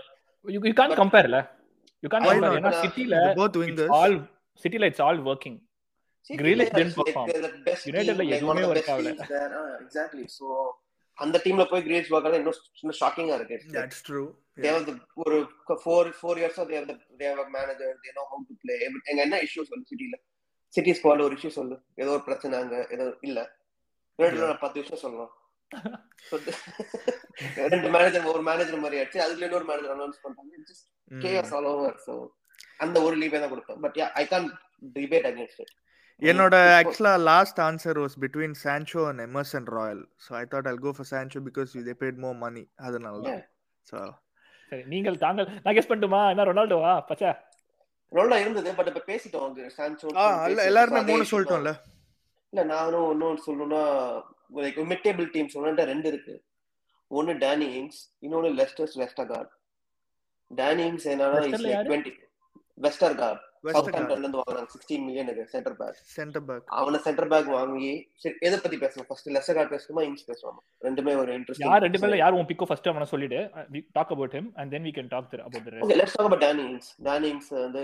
you 0.46 0.60
you 0.70 0.74
can 0.82 0.92
But- 0.92 1.02
கம்பேர்ல 1.02 1.40
you 2.04 2.10
can 2.16 2.28
Why 2.28 2.36
compare 2.36 2.70
Uh, 2.72 2.82
சிட்டில 2.86 3.22
both 3.42 3.58
wingers. 3.64 3.92
All 4.00 4.18
சிட்டில 4.64 4.90
it's 4.92 5.04
all 5.08 5.22
best 5.26 5.48
Unitedல 7.90 8.22
team, 8.22 8.30
like, 8.32 8.44
one 8.52 8.60
எதுவுமே 8.60 8.64
best 8.80 8.90
ஆகல. 8.96 9.12
Ah, 9.60 9.68
exactly. 9.86 10.26
So, 10.38 10.48
அந்த 11.18 11.38
டீம்ல 11.46 11.64
போய் 11.72 11.86
grace 11.88 12.10
work 12.14 12.28
ஆனா 12.30 12.38
இன்னும் 12.42 12.98
ஷாக்கிங்கா 13.02 13.38
இருக்கு 13.40 13.56
It's 13.60 13.70
like, 13.78 13.86
ஒரு 15.24 15.38
ஃபோர் 15.82 16.10
ஃபோர் 16.18 16.40
இயர்ஸா 16.42 16.64
manager 17.58 17.90
they 18.04 18.12
know 18.16 18.26
how 18.32 18.40
to 18.48 18.54
play. 18.64 18.78
Every- 18.88 19.04
எங்க 19.12 19.22
என்ன 19.22 19.40
இஷ்யூ 19.46 19.64
சொல்லு 19.64 19.86
சிட்டில 19.92 20.18
சிட்டி 20.74 20.92
ஸ்குவாட்ல 20.92 21.26
ஒரு 21.28 21.36
இஷ்யூ 21.36 21.52
சொல்லு. 21.58 21.76
ஏதோ 21.96 22.12
ஒரு 22.12 22.24
பிரச்சனை 22.24 22.56
அங்க 22.60 22.78
ஏதோ 22.92 23.06
இல்ல. 23.22 23.40
ரெண்டு 24.20 24.48
பத்து 24.60 24.78
விஷயம் 24.82 25.04
சொல்லலாம் 25.04 25.34
ரெண்டு 27.66 27.90
மேனேஜர் 27.90 28.30
ஒரு 28.34 28.42
மேனேஜர் 28.42 28.84
மாதிரி 28.84 29.00
ஆச்சு. 29.02 29.20
அதுல 29.22 29.46
இன்னொரு 29.46 29.66
மேனேஜர் 29.66 29.96
அனௌன்ஸ் 29.96 30.22
பண்றாங்க 30.22 30.62
ஜஸ்ட். 30.70 30.88
கேஎஸ் 31.12 31.54
ஆல் 31.58 31.66
ஓவர் 31.66 31.98
ஸோ 32.06 32.14
அந்த 32.78 32.98
ஒரு 33.02 33.16
லீவே 33.18 33.40
தான் 33.40 33.52
கொடுப்பேன் 33.52 33.82
but 33.86 33.98
I 34.16 34.26
can 34.28 34.48
debate 34.96 35.28
against 35.32 35.62
it 35.62 35.74
என்னோட 36.22 36.56
ஆக்சுவலா 36.78 37.14
last 37.24 37.60
answer 37.60 37.98
was 38.00 38.16
between 38.20 38.56
Sancho 38.64 39.02
and 39.10 39.22
Emerson 39.22 39.68
Royal 39.76 40.04
so 40.26 40.32
I 40.34 40.46
thought 40.54 40.68
I'll 40.68 40.80
go 40.80 40.94
for 40.98 41.10
Sancho 41.12 41.42
because 41.48 41.76
they 41.90 41.96
paid 42.04 42.18
more 42.18 42.38
money 42.38 42.64
அதனால 42.88 43.16
தான். 43.28 43.44
ஸோ 43.88 43.98
சரி 44.72 44.84
நீங்கள் 44.86 45.18
தாங்கள் 45.18 45.50
நான் 45.64 45.76
கெஸ் 45.76 45.90
பண்ணட்டுமா 45.90 46.30
என்ன 46.30 46.44
ரொனால்டோவா? 46.44 46.94
பச்சா. 47.10 47.30
ரொனால்டோ 48.12 48.40
இருந்தது 48.40 48.76
பட் 48.76 48.88
இப்ப 48.88 49.04
பேசிட்டோம் 49.08 49.46
அங்க. 49.46 49.62
சான்சோ 49.78 50.10
எல்லாருமே 50.66 51.02
மூணு 51.02 51.32
சொல்லிட்டோம்ல. 51.32 51.72
இல்ல 52.54 52.64
நானும் 52.64 53.08
இன்னொன்னு 53.14 53.44
சொல்லணும்னா 53.48 53.82
லைக் 54.58 54.78
மிட் 54.92 55.06
டேபிள் 55.08 55.32
டீம் 55.32 55.52
சொல்லணும்னா 55.54 55.86
ரெண்டு 55.86 56.08
இருக்கு. 56.08 56.36
ஒன்னு 57.12 57.34
டேனி 57.34 57.68
இங்ஸ் 57.80 58.00
இன்னொன்னு 58.22 58.50
லெஸ்டர்ஸ் 58.60 58.96
வெஸ்டர்கார்ட் 58.98 59.52
டேனி 60.52 60.84
இங்ஸ் 60.90 61.08
என்னன்னா 61.14 61.42
வெஸ்டர்கார்ட் 62.78 63.44
இருந்து 63.64 64.40
வாங்குறாங்க. 64.40 64.70
சிக்ஸ்டீன் 64.74 65.04
மில்லியனுக்கு 65.08 65.44
சென்டர் 65.54 65.76
பேக் 65.80 66.00
சென்டர் 66.18 66.46
பேக் 66.50 66.66
அவனை 66.80 67.00
சென்டர் 67.06 67.30
பேக் 67.34 67.50
வாங்கி 67.56 67.92
சரி 68.24 68.36
எதை 68.48 68.58
பத்தி 68.64 68.78
பேசணும்? 68.84 69.08
ஃபர்ஸ்ட் 69.10 69.30
லெஸ்டர்கார்ட் 69.38 69.72
பேசணுமா 69.76 70.04
இங்ஸ் 70.10 70.28
பேசணுமா? 70.30 70.62
ரெண்டுமே 70.88 71.16
ஒரு 71.22 71.32
இன்ட்ரெஸ்டிங் 71.38 71.68
யார் 71.70 71.84
ரெண்டு 71.86 72.02
பேர்ல 72.04 72.20
யார் 72.22 72.38
உன் 72.40 72.50
பிக்கோ 72.52 72.68
ஃபர்ஸ்ட் 72.72 72.90
அவன 72.92 73.08
சொல்லிடு. 73.14 73.40
Talk 73.98 74.14
about 74.16 74.36
him 74.40 74.50
and 74.60 74.72
then 74.76 74.86
we 74.90 74.94
can 74.98 75.12
talk 75.16 75.34
about 75.48 75.68
the 75.70 75.84
okay 75.88 75.98
let's 76.02 76.18
talk 76.18 76.30
about 76.30 76.46
Danny 76.48 76.66
Ings 76.74 76.90
Danny 77.10 77.30
Ings 77.36 77.52
வந்து 77.66 77.84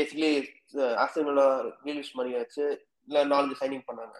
பேசிக்கலி 0.00 0.32
ஆஸ்திரேலியா 1.04 1.48
இங்கிலீஷ் 1.84 2.12
மணி 2.20 2.32
வச்சு 2.40 2.64
இல்ல 3.08 3.24
நாலஞ்சு 3.32 3.56
சைனிங் 3.62 3.86
பண்ணாங்க. 3.88 4.16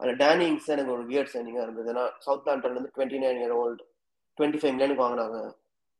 அந்த 0.00 0.12
டேனி 0.24 0.48
எனக்கு 0.74 0.92
ஒரு 0.96 1.04
வியர்ட் 1.12 1.32
சைனிங்கா 1.36 1.62
இருந்தது. 1.66 1.88
ஏன்னா 1.92 2.06
சவுத் 2.26 2.50
ஆண்டன்ல 2.52 2.76
இருந்து 2.76 2.92
twenty 2.96 3.20
nine 3.22 3.40
year 3.42 3.54
old 3.62 3.82
twenty 4.38 4.60
five 4.62 4.74
மில்லியனுக்கு 4.74 5.04
வாங்கினாங்க. 5.04 5.38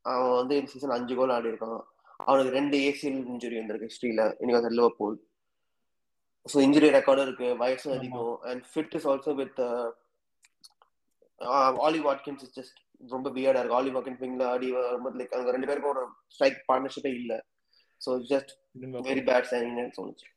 அவன் 0.05 0.37
வந்து 0.41 0.55
இந்த 0.59 0.71
சீசன் 0.73 0.97
அஞ்சு 0.97 1.15
கோல் 1.19 1.33
ஆடி 1.37 1.51
இருக்கான் 1.53 1.81
அவனுக்கு 2.21 2.53
ரெண்டு 2.53 2.77
ஏசிஎல் 2.89 3.19
இன்ஜுரி 3.33 3.57
வந்திருக்கு 3.59 3.89
ஹிஸ்டரியில 3.91 4.23
இன்னைக்கு 4.41 4.61
வந்து 4.61 4.77
லிவர்பூல் 4.79 5.17
ஸோ 6.47 6.59
இன்ஜுரி 6.67 6.89
ரெக்கார்டும் 6.97 7.27
இருக்கு 7.29 7.49
வயசும். 7.63 7.95
அதிகம் 7.99 8.35
and 8.51 8.63
fit 8.73 8.95
is 8.99 9.07
also 9.13 9.35
with 9.41 9.61
Ollie 11.87 12.01
Watkins 12.09 12.43
is 12.47 12.55
just 12.59 12.79
ரொம்ப 13.11 13.29
வியர்டா 13.31 13.61
இருக்கு 13.61 13.79
ஆலி 13.81 13.91
வாட்கின்ஸ் 13.97 14.23
விங்ல 14.25 14.47
ஆடி 14.55 14.69
வரும்போது 14.79 15.19
லைக் 15.21 15.35
அவங்க 15.37 15.53
ரெண்டு 15.57 15.69
பேருக்கும் 15.71 15.93
ஒரு 15.95 16.03
ஸ்ட்ரைக் 16.35 16.59
பார்ட்னர்ஷிப்பே 16.71 17.13
இல்ல 17.21 17.35
so 18.01 18.13
just 18.33 18.53
very 19.11 19.25
bad 19.31 19.49
signing 19.53 19.95
தோணுச்சு 20.01 20.29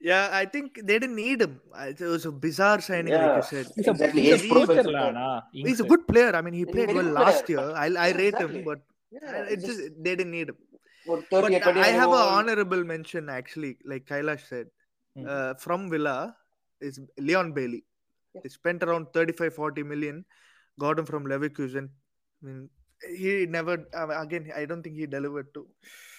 Yeah, 0.00 0.24
I 0.38 0.46
think 0.52 0.68
they 0.78 0.94
didn't 0.94 1.18
need 1.18 1.40
him. 1.44 1.52
I- 1.80 1.90
It 1.90 2.00
was 2.12 2.24
a 2.26 2.32
bizarre 2.44 2.78
signing, 2.86 3.12
like 3.16 3.34
you 3.34 3.44
said. 3.50 3.66
Exactly. 3.82 4.22
He's 4.24 4.32
He's 4.34 4.46
a 4.46 4.54
profile 4.54 4.80
future 4.86 5.34
He's 5.66 5.80
a 5.80 5.88
good 5.92 6.02
player. 6.08 6.30
I 6.38 6.42
mean, 6.46 6.54
he 6.54 6.62
He's 6.62 6.70
a 6.70 6.74
played 6.74 6.88
very 6.88 6.96
well 6.98 7.10
good 7.10 7.18
last 7.20 7.42
player, 7.46 7.66
year. 7.66 7.76
I 7.82 8.06
I 8.06 8.10
rate 8.12 8.26
Exactly. 8.32 8.56
him, 8.56 8.66
but 8.70 8.80
Yeah, 9.12 9.36
it 9.52 9.60
just 9.66 9.82
they 9.98 10.12
didn't 10.12 10.34
need 10.36 10.48
him. 10.52 10.58
but 11.06 11.32
I 11.32 11.88
have 11.88 12.10
an 12.10 12.28
honorable 12.38 12.84
mention 12.84 13.28
actually, 13.28 13.78
like 13.84 14.06
Kailash 14.06 14.48
said, 14.48 14.66
hmm. 15.16 15.26
uh, 15.28 15.54
from 15.54 15.90
Villa 15.90 16.36
is 16.80 17.00
Leon 17.18 17.52
Bailey. 17.52 17.84
Yeah. 18.34 18.40
They 18.44 18.48
spent 18.48 18.82
around 18.82 19.06
35 19.12 19.54
40 19.54 19.82
million, 19.82 20.24
got 20.78 20.98
him 20.98 21.06
from 21.06 21.24
Leverkusen. 21.24 21.88
I 22.42 22.46
mean, 22.46 22.68
he 23.16 23.46
never 23.46 23.86
uh, 23.94 24.08
again. 24.20 24.50
I 24.56 24.64
don't 24.64 24.82
think 24.82 24.96
he 24.96 25.06
delivered 25.06 25.52
to. 25.54 25.66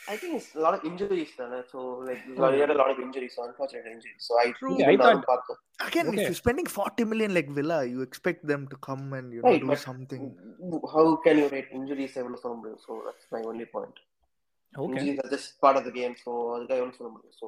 I 0.07 0.17
think 0.17 0.35
it's 0.35 0.53
a 0.53 0.59
lot 0.59 0.73
of 0.73 0.83
injuries, 0.83 1.29
so 1.71 2.03
like 2.05 2.25
he 2.25 2.33
oh, 2.35 2.51
had 2.51 2.69
a 2.69 2.73
lot 2.73 2.91
of 2.91 2.99
injuries, 2.99 3.33
so 3.35 3.45
unfortunate 3.47 3.85
injuries. 3.85 4.19
So 4.19 4.37
I, 4.37 4.51
True. 4.51 4.77
Yeah, 4.77 4.89
I 4.89 4.97
thought 4.97 5.23
again, 5.87 6.09
okay. 6.09 6.17
if 6.17 6.23
you're 6.23 6.33
spending 6.33 6.65
40 6.65 7.05
million 7.05 7.33
like 7.33 7.49
Villa, 7.49 7.85
you 7.85 8.01
expect 8.01 8.45
them 8.45 8.67
to 8.67 8.75
come 8.77 9.13
and 9.13 9.31
you 9.31 9.41
know, 9.41 9.49
right, 9.49 9.61
do 9.61 9.75
something. 9.77 10.35
How 10.91 11.15
can 11.23 11.37
you 11.37 11.47
rate 11.47 11.67
injuries? 11.71 12.15
So 12.15 13.03
that's 13.05 13.25
my 13.31 13.41
only 13.47 13.65
point. 13.65 13.93
Okay 14.73 14.99
Injuries 14.99 15.19
are 15.23 15.31
just 15.35 15.49
part 15.63 15.77
of 15.79 15.83
the 15.87 15.93
game, 15.99 16.15
so 16.23 16.31
அதுக்காக 16.55 16.79
எவ்வளவு 16.81 16.97
சொல்ல 16.99 17.11
முடியும்? 17.15 17.35
So 17.41 17.47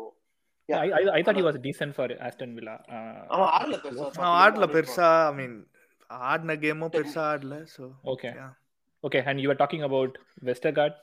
yeah. 0.70 0.79
I, 0.84 0.91
I, 1.00 1.03
I 1.17 1.24
thought 1.24 1.39
he 1.41 1.46
was 1.48 1.58
decent 1.67 1.94
for 2.00 2.08
Aston 2.27 2.51
Villa. 2.58 2.75
Uh, 2.96 3.22
அவன் 3.34 3.51
ஆடல 3.60 3.77
பெருசா. 3.86 4.08
நான் 4.22 4.38
ஆடல 4.44 4.67
பெருசா 4.75 5.10
ஐ 5.32 5.34
மீன் 5.39 5.58
ஆடின 6.32 6.55
கேமும் 6.65 6.94
பெருசா 6.98 7.24
ஆடல 7.34 7.58
okay. 8.13 8.34
Yeah. 8.41 8.53
Okay. 9.03 9.24
And 9.29 9.39
you 9.44 9.50
were 9.51 9.60
talking 9.63 9.84
about 9.89 10.13
Westergaard. 10.50 10.96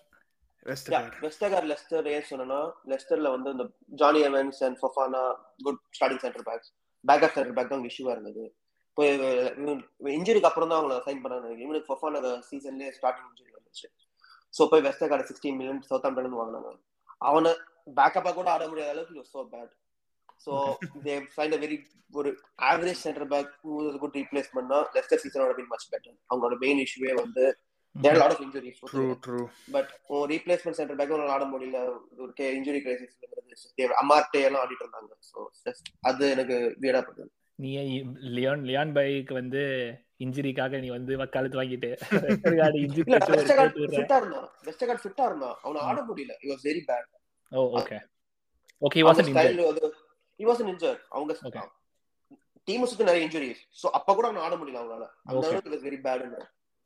Westergaard 0.67 1.15
Westergaard 1.25 1.69
Leicester 1.71 2.09
ஏன் 2.17 2.27
சொன்னா 2.29 2.59
லெஸ்டர்ல 2.91 3.31
வந்து 3.35 3.49
இந்த 3.55 3.65
Jonny 4.03 4.21
Evans 4.29 4.61
and 4.67 4.79
Fofana 4.81 5.23
good 5.67 5.81
starting 5.97 6.21
centre 6.25 6.45
backs 6.49 6.71
backup 7.05 7.35
centre 7.37 7.57
back 7.57 7.73
தான் 7.73 7.89
இஷ்யூவா 7.89 8.13
இருந்தது 8.17 8.45
இப்போ 8.91 9.03
இன்ஜுரிக்கு 10.19 10.49
அப்புறம் 10.51 10.71
தான் 10.73 10.81
அவங்கள 10.81 10.99
சைன் 11.07 11.23
பண்ணாங்க 11.25 11.51
இவனுக்கு 11.65 11.89
ஃபொஃபானா 11.91 12.21
சீசன்லேயே 12.51 12.93
ஸ்டார்டிங் 12.99 13.29
இன்ஜுரி 13.31 13.53
வந்துச்சு 13.59 13.89
ஸோ 14.53 14.63
போய் 14.71 14.85
வெஸ்டர்கார்டு 14.87 15.29
சிக்ஸ்டீன் 15.29 15.59
மில்லியன் 15.59 15.87
சவுத் 15.91 16.07
ஆம்டன் 16.09 16.41
வாங்கினாங்க. 16.41 16.71
அவனை 17.21 17.53
பேக்கப்பா 17.97 18.31
கூட 18.33 18.49
ஆட 18.53 18.65
முடியாத 18.69 18.93
அளவுக்கு 18.95 19.31
so 19.33 19.41
bad 19.53 19.73
so 20.45 20.53
they 21.05 21.15
find 21.35 21.57
a 21.57 21.61
very 21.65 21.77
ஒரு 22.15 22.31
ஆவரேஜ் 22.71 23.03
சென்டர் 23.05 23.29
பேக் 23.29 23.51
குட் 24.03 24.17
ரீப்ளேஸ்மெண்ட்னா 24.21 24.79
லெஸ்டர் 24.97 25.23
சீசனோட 25.25 25.53
பின் 25.59 25.71
மச் 25.71 25.91
பெட்டர் 25.93 26.17
அவங்களோட 26.31 26.57
மெயின் 26.65 26.83
இஷ்யூவே 26.85 27.13
வந்து 27.21 27.45
there 27.95 28.19
lot 28.21 28.35
of 28.35 28.43
injuries 28.47 28.83
but 29.69 29.91
உன் 30.09 30.27
ரீப்ளேஸ்மெண்ட் 30.31 30.79
சென்டர் 30.79 30.99
பேக் 31.01 31.13
ஆட 31.37 31.45
முடியல. 31.53 31.79
ஒரு 32.19 32.33
இன்ஜுரி 32.59 32.81
கிரைசிஸ் 32.85 33.19
அமார்டே 34.03 34.43
எல்லாம் 34.49 34.63
ஆடிட்டு 34.65 34.85
இருந்தாங்க. 34.87 35.13
ஸோ 35.31 35.39
அது 36.03 36.25
எனக்கு 36.31 36.57
வீடா 36.79 37.01
படுது 37.01 37.31
நீ 37.63 37.71
லியான் 38.37 38.63
லியான் 38.69 38.95
பைக்கு 38.97 39.33
வந்து 39.33 39.63
இன்ஜுரிக்காக 40.21 40.81
நீ 40.81 40.89
வந்து 40.89 41.13
வக்காலத்து 41.17 41.61
வாங்கிட்டு. 41.61 41.91
ஃபிட்டா 43.93 44.17
இருந்தான். 44.17 44.49
வெஸ்டர்கார்ட் 44.65 45.05
ஃபிட்டா 45.05 45.25
இருந்தான். 45.25 45.57
அவன 45.65 45.83
ஆட 45.89 46.01
முடியல. 46.03 46.33
Was 46.51 46.65
very 46.69 46.83
bad 46.89 47.09
oh 47.53 47.63
okay 47.79 47.99
okay 48.83 49.01
அவங்க. 51.11 51.33
டீம் 52.69 52.87
சுத்தி 52.87 53.05
நிறைய 53.05 53.27
இன்ஜுரிஸ் 53.27 53.63
சோ 53.81 53.87
அப்ப 53.91 54.15
கூட 54.15 54.27
அவன 54.29 54.43
ஆட 54.47 54.55
முடியல 54.57 54.81
அவனால. 54.83 55.05
அந்த. 55.27 55.45
அளவுக்கு 55.47 55.87
வெரி 55.87 55.99
பேட் 56.05 56.27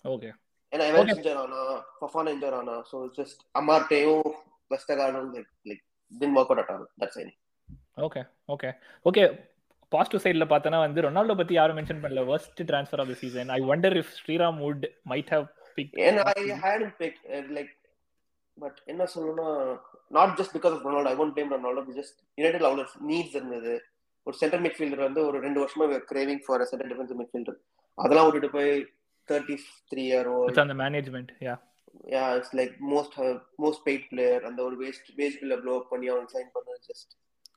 ஓகே 0.04 0.30
ஏன்னா 0.72 0.84
எவன் 0.90 1.10
இன்ஜர் 1.14 1.40
ஆனா 1.42 1.60
ஃபஃபானா 1.98 2.30
இன்ஜர் 2.30 2.54
ஆனா 2.54 2.74
சோ 2.90 2.96
ஜஸ்ட் 3.18 3.42
அமார்டேயும் 3.58 4.24
வெஸ்டர்கார்டும் 4.70 5.28
like 5.34 5.50
like 5.70 5.82
work 6.36 6.50
out 6.50 6.62
at 6.64 6.72
all 6.74 6.86
that's 7.02 7.18
I 7.18 7.26
okay 8.06 8.22
okay 8.48 8.70
okay 9.06 9.24
positive 9.92 10.22
சைடுல 10.24 10.44
பார்த்தனா 10.52 10.78
வந்து 10.84 11.04
ரொனால்டோ 11.06 11.34
பத்தி 11.40 11.54
யாரும் 11.58 11.76
மென்ஷன் 11.78 12.02
பண்ணல. 12.04 12.22
Worst 12.30 12.56
transfer 12.70 12.98
of 13.02 13.08
the 13.12 13.18
season. 13.22 13.50
I 13.56 13.62
wonder 13.70 13.90
if 14.00 14.08
Sriram 14.20 14.58
would 14.64 14.82
might 15.12 15.28
have 15.34 15.44
picked 15.78 15.98
And 16.08 16.18
I 16.32 16.40
had 16.64 16.78
him 16.84 16.92
picked, 17.02 17.22
uh, 17.36 17.42
like, 17.56 17.72
but 18.58 18.76
என்ன 18.92 19.06
சொல்லணும்னா 19.14 19.48
not 20.18 20.34
just 20.40 20.54
because 20.56 20.74
of 20.76 20.86
Ronaldo 20.88 21.10
I 21.12 21.16
won't 21.22 21.34
blame 21.36 21.52
Ronaldo 21.56 21.84
just 22.00 22.18
United 22.40 22.66
அவ்வளோ 22.70 22.84
needs 23.10 23.36
இருந்தது. 23.38 23.74
ஒரு 24.26 24.36
centre 24.42 24.62
midfielder 24.66 25.02
வந்து 25.06 25.20
ஒரு 25.28 25.38
ரெண்டு 25.46 25.58
வருஷமா 25.62 25.86
craving 26.12 26.42
for 26.46 26.66
centre 26.72 26.88
defensive 26.92 27.18
midfielder 27.22 27.58
அதெல்லாம் 27.98 28.26
விட்டுட்டு 28.28 28.50
போய் 28.56 28.72
thirty 29.28 29.56
three 29.92 30.04
year 30.10 30.30
on 30.64 30.70
the 30.72 30.78
management 30.84 31.28
yeah. 31.46 31.58
Yeah 32.14 32.24
it's 32.38 32.54
like 32.60 32.72
most 32.92 33.14
most 33.64 33.82
paid 33.86 34.06
player 34.12 34.42
அந்த 34.48 34.60
ஒரு 34.68 34.76
வேஸ்ட் 34.82 35.08
வேஸ்ட் 35.20 35.38
பில்ல 35.42 35.56
ப்ளோ 35.62 35.76
பண்ணி 35.92 36.08
அவன் 36.14 36.28
சைன் 36.34 36.50
பண்ணது 36.56 36.80
just 36.90 37.12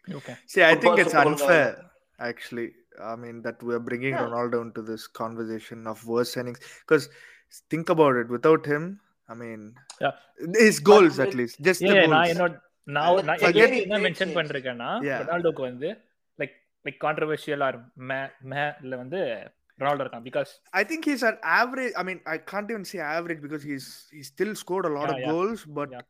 okay. 0.08 0.36
See, 0.52 0.62
I 0.70 0.76
think 0.84 0.96
it's 1.02 1.16
unfair, 1.24 1.66
actually. 2.31 2.67
I 3.13 3.15
mean, 3.17 3.43
that 3.43 3.59
we're 3.69 3.85
bringing 3.91 4.13
Yeah. 4.15 4.25
Ronaldo 4.27 4.59
into 4.67 4.83
this 4.91 5.05
conversation 5.21 5.87
of 5.93 6.05
worst 6.07 6.33
signings. 6.37 6.61
Because 6.83 7.07
think 7.73 7.89
about 7.95 8.15
it, 8.21 8.29
without 8.29 8.65
him, 8.73 8.85
I 9.29 9.35
mean, 9.35 9.61
Yeah. 10.05 10.15
his 10.67 10.79
goals 10.91 11.17
But 11.17 11.27
at 11.27 11.35
least, 11.41 11.57
just 11.69 11.83
yeah 11.87 11.95
the 11.95 12.07
நான் 12.07 12.25
goals. 12.25 12.33
என்னோட 12.35 12.53
நான் 12.97 13.17
And 13.19 13.27
நான் 13.31 13.43
again, 13.51 13.73
எங்க 13.73 13.83
என்ன 13.83 13.99
great 13.99 14.07
mention 14.07 14.31
change. 14.31 14.37
பண்றேன்னா 14.39 14.91
Yeah. 15.09 15.21
ரொனால்டோக்கு 15.23 15.63
வந்து 15.71 15.89
like 16.43 16.55
like 16.87 16.99
controversial 17.07 17.65
or 17.69 17.79
may 18.13 18.21
மேல 18.53 18.97
வந்து 19.03 19.21
ரொனால்டோ 19.83 20.03
இருக்கான் 20.05 20.27
because 20.29 20.51
I 20.81 20.85
think 20.91 21.05
he's 21.11 21.25
an 21.31 21.39
average. 21.61 21.95
I 22.01 22.05
mean, 22.09 22.21
I 22.35 22.39
can't 22.53 22.69
even 22.75 22.85
say 22.93 23.01
average 23.17 23.41
because 23.47 23.65
he's 23.71 23.87
he 24.17 24.23
still 24.33 24.53
scored 24.63 24.87
a 24.91 24.95
lot 24.99 25.09
Yeah, 25.09 25.15
of 25.17 25.21
yeah. 25.25 25.33
goals, 25.37 25.63
but. 25.79 25.91
Yeah. 25.97 26.05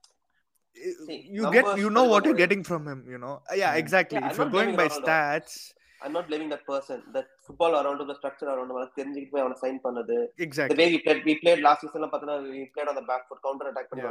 i- 0.87 0.95
See, 1.09 1.19
You 1.37 1.43
get, 1.57 1.64
numbers 1.64 1.81
you 1.83 1.90
know 1.97 2.04
what 2.12 2.25
you're 2.26 2.35
சொல்லுவாங்க. 2.35 2.43
getting 2.45 2.62
from 2.71 2.83
him, 2.93 3.00
you 3.12 3.19
know. 3.25 3.35
Uh, 3.50 3.57
Yeah, 3.62 3.73
Mm. 3.75 3.83
exactly. 3.85 4.19
Yeah, 4.21 4.31
if 4.31 4.35
I'm 4.35 4.38
you're 4.38 4.49
not 4.49 4.57
going 4.57 4.73
blaming 4.73 4.78
by 4.83 4.88
Ronaldo. 4.88 5.04
stats, 5.09 5.52
I'm 6.01 6.13
not 6.15 6.27
blaming 6.29 6.51
that 6.53 6.65
person 6.70 7.01
that 7.15 7.29
football 7.46 7.75
around 7.79 8.03
the 8.03 8.15
structure 8.20 8.50
around 8.53 8.72
அவனை 8.74 8.88
தெரிஞ்சுக்கிட்டு 9.00 9.34
போய் 9.34 9.44
அவனை 9.46 9.58
sign 9.63 9.79
பண்ணது 9.86 10.18
The 10.34 10.46
exactly. 10.48 10.77
way 10.79 10.88
we 10.94 11.00
played, 11.06 11.22
we 11.24 11.36
played 11.41 11.62
last 11.68 11.82
season, 11.84 12.06
பார்த்தனா 12.13 12.36
we 12.53 12.63
played 12.75 12.89
on 12.91 12.98
the 13.00 13.06
back 13.10 13.24
foot, 13.29 13.39
counter 13.48 13.68
attack 13.72 13.88
பண்ணி 13.91 14.06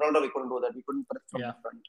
Ronaldo, 0.00 0.20
we 0.20 0.30
couldn't 0.34 0.52
do 0.54 0.60
that. 0.64 0.74
We 0.74 0.84
couldn't 0.88 1.06
press 1.10 1.24
from 1.30 1.42
Yeah. 1.42 1.52
the 1.52 1.62
front. 1.64 1.84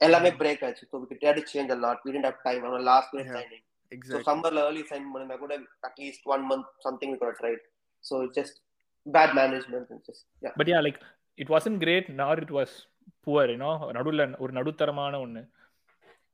எல்லாமே 0.00 0.30
break 0.40 0.60
ஆச்சு 0.66 0.84
so 0.90 0.96
we 1.02 1.16
had 1.22 1.38
to 1.38 1.46
change 1.52 1.70
a 1.70 1.80
lot. 1.84 1.98
We 2.04 2.12
didn't 2.14 2.28
have 2.30 2.38
time. 2.48 2.62
அவன் 2.68 2.84
last 2.90 3.12
minute. 3.16 3.32
Signing 3.36 3.64
Exactly. 3.92 4.24
சம்மர்ல 4.28 4.62
early 4.68 4.82
sign 4.90 5.06
பண்ணிருந்தா 5.12 5.38
கூட 5.44 5.54
at least 5.88 6.26
one 6.34 6.44
month 6.50 6.68
something 6.86 7.12
we 7.12 7.18
could 7.20 7.30
have 7.32 7.40
tried. 7.42 7.62
So 8.04 8.16
it's 8.24 8.36
just 8.40 8.56
bad 9.06 9.30
management 9.40 9.86
and 9.94 10.02
just 10.08 10.22
yeah. 10.44 10.54
But 10.60 10.70
yeah 10.72 10.80
like 10.86 11.00
it 11.38 11.50
wasn't 11.54 11.78
great 11.84 12.08
nor 12.22 12.40
it 12.44 12.54
was 12.58 12.74
poor 13.26 13.50
you know 13.54 13.70
நடுவில் 13.96 14.24
ஒரு 14.44 14.52
நடுத்தரமான 14.58 15.20
ஒன்று 15.24 15.42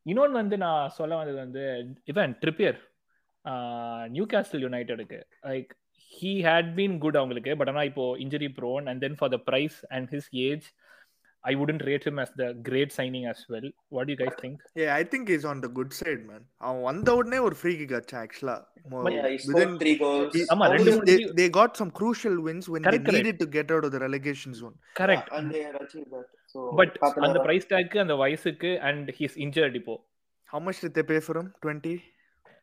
இன்னொன்று 0.06 0.37
வந்து 0.37 0.56
நான் 0.56 0.90
சொல்ல 0.90 1.16
வந்தது 1.16 1.38
வந்து 1.38 1.62
இவன் 2.04 2.32
Trippier 2.42 2.78
new 4.11 4.26
castle 4.30 4.64
யுனைடெடுக்கு 4.64 5.18
like 5.44 5.70
he 6.12 6.32
had 6.42 6.70
been 6.75 6.96
good 6.99 7.16
அவங்களுக்கு 7.16 7.52
பட் 7.56 7.68
ஆனால் 7.68 7.87
இப்போ 7.87 8.04
injury 8.18 8.49
prone 8.58 8.87
and 8.88 9.00
then 9.00 9.16
for 9.18 9.32
the 9.34 9.38
price 9.46 9.78
and 9.88 10.08
his 10.11 10.28
age 10.44 10.66
I 11.43 11.53
wouldn't 11.59 11.83
rate 11.89 12.05
him 12.07 12.19
as 12.24 12.31
the 12.41 12.45
great 12.67 12.93
signing 13.00 13.27
as 13.31 13.43
well 13.53 13.69
what 13.98 14.09
you 14.12 14.17
guys 14.24 14.39
think 14.43 14.57
Yeah, 14.81 14.91
I 15.00 15.05
think 15.12 15.24
he's 15.33 15.45
on 15.51 15.59
the 15.65 15.71
good 15.79 15.91
side, 16.00 16.21
man. 16.31 16.41
அவன் 16.67 16.81
வந்த 16.89 17.09
உடனே 17.19 17.39
ஒரு 17.48 17.57
free 17.62 17.74
kick 17.81 17.93
ஆச்சு 18.00 18.17
ஆக்சுவலா 18.24 18.57
Yeah, 19.15 19.25
he 19.31 19.38
scored 19.45 19.74
three 19.83 19.95
goals. 20.03 20.36
ஆமா, 20.53 20.65
ரெண்டு 20.75 20.91
மூணு 20.91 21.07
they, 21.09 21.17
league- 21.19 21.33
they 21.39 21.48
got 21.59 21.71
some 21.81 21.91
crucial 22.00 22.36
wins 22.48 22.67
when 22.74 22.83
Correct, 22.88 23.05
they 23.07 23.12
correct. 23.12 23.27
needed 23.27 23.39
to 23.43 23.50
get 23.57 23.67
out 23.75 23.86
of 23.88 23.91
the 23.95 24.01
relegation 24.07 24.53
zone. 24.62 24.75
Correct 25.01 25.29
Yeah, 25.31 25.38
and 25.39 25.55
they 25.55 25.63
had 25.67 25.77
achieved 25.86 26.12
that. 26.17 26.27
So 26.53 26.59
but 26.79 26.95
பார்த்தனா 27.03 27.27
அந்த 27.31 27.41
price 27.48 27.67
டேக்கு 27.74 28.00
அந்த 28.05 28.15
வயசுக்கு 28.24 28.71
and 28.89 29.09
his 29.19 29.38
injured 29.48 29.77
இப்போ 29.81 29.95
How 30.50 30.59
much 30.67 30.77
did 30.83 30.93
they 30.98 31.03
pay 31.09 31.19
for 31.25 31.33
him? 31.39 31.48
20? 31.63 31.95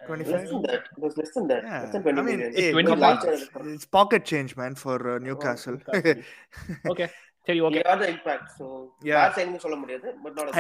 25? 0.07 0.33
less 0.33 0.49
than 0.53 0.63
that. 0.71 0.83
It 0.95 1.03
was 1.05 1.15
less 1.21 1.31
than 1.37 1.45
that. 1.51 1.63
Yeah. 1.69 1.77
Less 1.83 1.93
than 1.95 2.03
20 2.07 2.21
I 2.23 2.25
mean, 2.29 2.41
million. 2.41 2.57
hey, 2.59 2.67
20 2.73 2.91
come 2.91 3.03
Last 3.05 3.27
on. 3.27 3.37
year, 3.61 3.75
It's 3.75 3.87
pocket 3.99 4.23
change, 4.33 4.51
man, 4.61 4.75
for 4.83 4.97
uh, 5.13 5.19
Newcastle. 5.27 5.77
Newcastle. 5.85 6.21
Okay 6.93 7.07
சரி 7.48 7.60
okay 7.62 7.80
impact. 8.08 8.48
So 8.58 8.66
Yeah. 9.02 9.20
bad 9.20 9.34
signing 9.38 9.60
சொல்ல 9.64 9.78
முடியாது. 9.78 10.08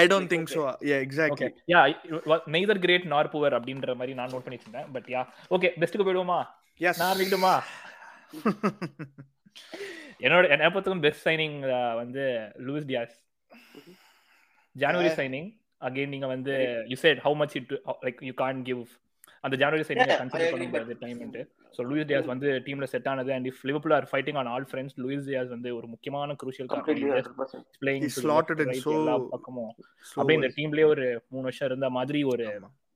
Don't 0.07 0.23
big 0.23 0.31
think 0.33 0.45
okay. 0.45 0.55
so. 0.55 0.63
Yeah, 0.89 0.99
exactly. 1.07 1.47
Okay 1.49 1.49
ya 1.73 1.81
neither 2.55 2.81
great 2.85 3.05
nor 3.13 3.31
poor 3.33 3.55
அப்படின்ற 3.57 3.95
மாதிரி 3.95 4.15
நான் 4.19 4.31
note 4.33 4.45
பண்ணி 4.45 4.57
வச்சிருந்தேன் 4.57 4.89
but 4.91 5.09
yeah 5.15 5.23
okay 5.51 5.71
பெஸ்ட்டுக்கு 5.81 6.07
போயிடுவோமா 6.07 6.39
Yes. 6.79 6.95
நான் 7.03 7.17
விடுமா 7.21 7.53
என்னோட 10.25 10.43
என்ன 10.53 10.67
பொறுத்தவரைக்கும் 10.67 11.05
பெஸ்ட் 11.05 11.25
சைனிங் 11.27 11.55
வந்து 12.01 12.23
லூயிஸ் 12.65 12.87
டியாஸ் 12.89 13.15
ஜனவரி. 14.75 15.09
சைனிங் 15.19 15.49
அகைன் 15.81 16.11
நீங்க 16.13 16.27
வந்து 16.27 16.53
you 16.91 16.97
said 17.03 17.17
how 17.25 17.33
much 17.33 17.53
it 17.59 17.71
like 18.05 18.19
you 18.27 18.33
can 18.41 18.59
give 18.69 18.81
அந்த 19.43 19.55
ஜனவரி 19.63 19.85
சைனிங் 19.89 20.11
கன்சிடர் 20.13 20.53
பண்ண 20.53 20.65
முடியாது 20.67 20.95
டைம் 21.03 21.19
ஸோ 21.75 21.81
லூயிஸ் 21.89 22.07
டியாஸ் 22.09 22.29
வந்து 22.31 22.47
டீம்ல 22.65 22.87
செட் 22.93 23.07
ஆனது 23.11 23.31
and 23.35 23.47
if 23.51 23.61
Liverpool 23.69 23.95
are 23.97 24.07
fighting 24.11 24.39
on 24.41 24.49
all 24.53 24.67
fronts 24.71 24.97
Luis 25.03 25.25
Diaz 25.29 25.51
வந்து 25.55 25.69
ஒரு 25.77 25.87
முக்கியமான 25.93 26.35
குரூஷியல் 26.41 26.69
Completely 26.71 27.07
காரணம் 27.07 27.37
100%. 27.37 27.63
பிளேயிங் 27.81 28.05
எல்லா 28.95 29.15
பக்கமும் 29.33 29.71
அப்படியே 30.17 30.37
இந்த. 30.39 30.51
டீம்லயே 30.57 30.87
ஒரு 30.93 31.05
மூணு 31.33 31.45
வருஷம் 31.49 31.69
இருந்த 31.71 31.89
மாதிரி 31.99 32.21
ஒரு. 32.33 32.47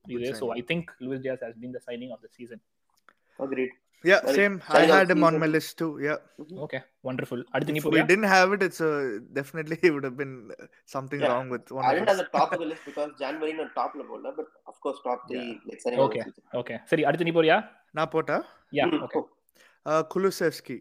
இது 0.05 0.25
so 0.31 0.45
signing. 0.45 0.59
I 0.59 0.69
think 0.71 0.89
Luis 1.05 1.23
Diaz 1.25 1.43
has 1.45 1.57
been 1.63 1.75
the 1.77 1.83
signing 1.89 2.13
of 2.17 2.23
the 2.27 2.31
season 2.37 2.63
Agreed. 3.39 3.71
Yeah, 4.03 4.19
same. 4.29 4.55
I 4.79 4.85
had 4.87 5.09
him 5.11 5.21
on 5.27 5.35
my 5.41 5.47
list 5.47 5.71
too. 5.79 5.89
Yeah. 6.05 6.17
Okay 6.65 6.79
wonderful 7.07 7.41
அடுத்து 7.53 7.73
நீ 7.75 7.79
If 7.81 7.87
we 7.95 8.01
didn't 8.11 8.29
have 8.33 8.49
it, 8.55 8.61
it's 8.67 8.81
uh, 8.87 8.91
definitely 9.39 9.77
it 9.81 9.93
would 9.95 10.05
have 10.09 10.17
been 10.21 10.33
uh, 10.55 10.65
something 10.95 11.21
Yeah. 11.21 11.31
wrong 11.31 11.47
with 11.53 11.71
one 11.77 11.85
I 11.89 11.95
didn't 11.95 12.11
have 12.11 12.21
the 12.23 12.29
top 12.35 12.51
of 12.55 12.59
the 12.63 12.67
list 12.71 12.83
because 12.89 13.11
January 13.23 13.53
not 13.59 13.71
top 13.79 13.93
level, 14.01 14.19
but 14.31 14.49
signing 14.93 15.13
of 15.13 15.19
the 15.29 16.01
Okay. 16.07 16.23
season. 16.27 16.43
Okay 16.61 16.75
சரி 16.91 17.03
அடுத்து 17.09 17.27
நீ 17.27 17.33
போறியா 17.39 17.57
நான் 17.99 18.11
போட்டா 18.15 18.37
yeah 18.79 18.85
Mm, 18.87 18.99
okay 19.07 19.19
oh, 19.21 19.25
uh, 19.89 20.03
Kulusevski. 20.13 20.77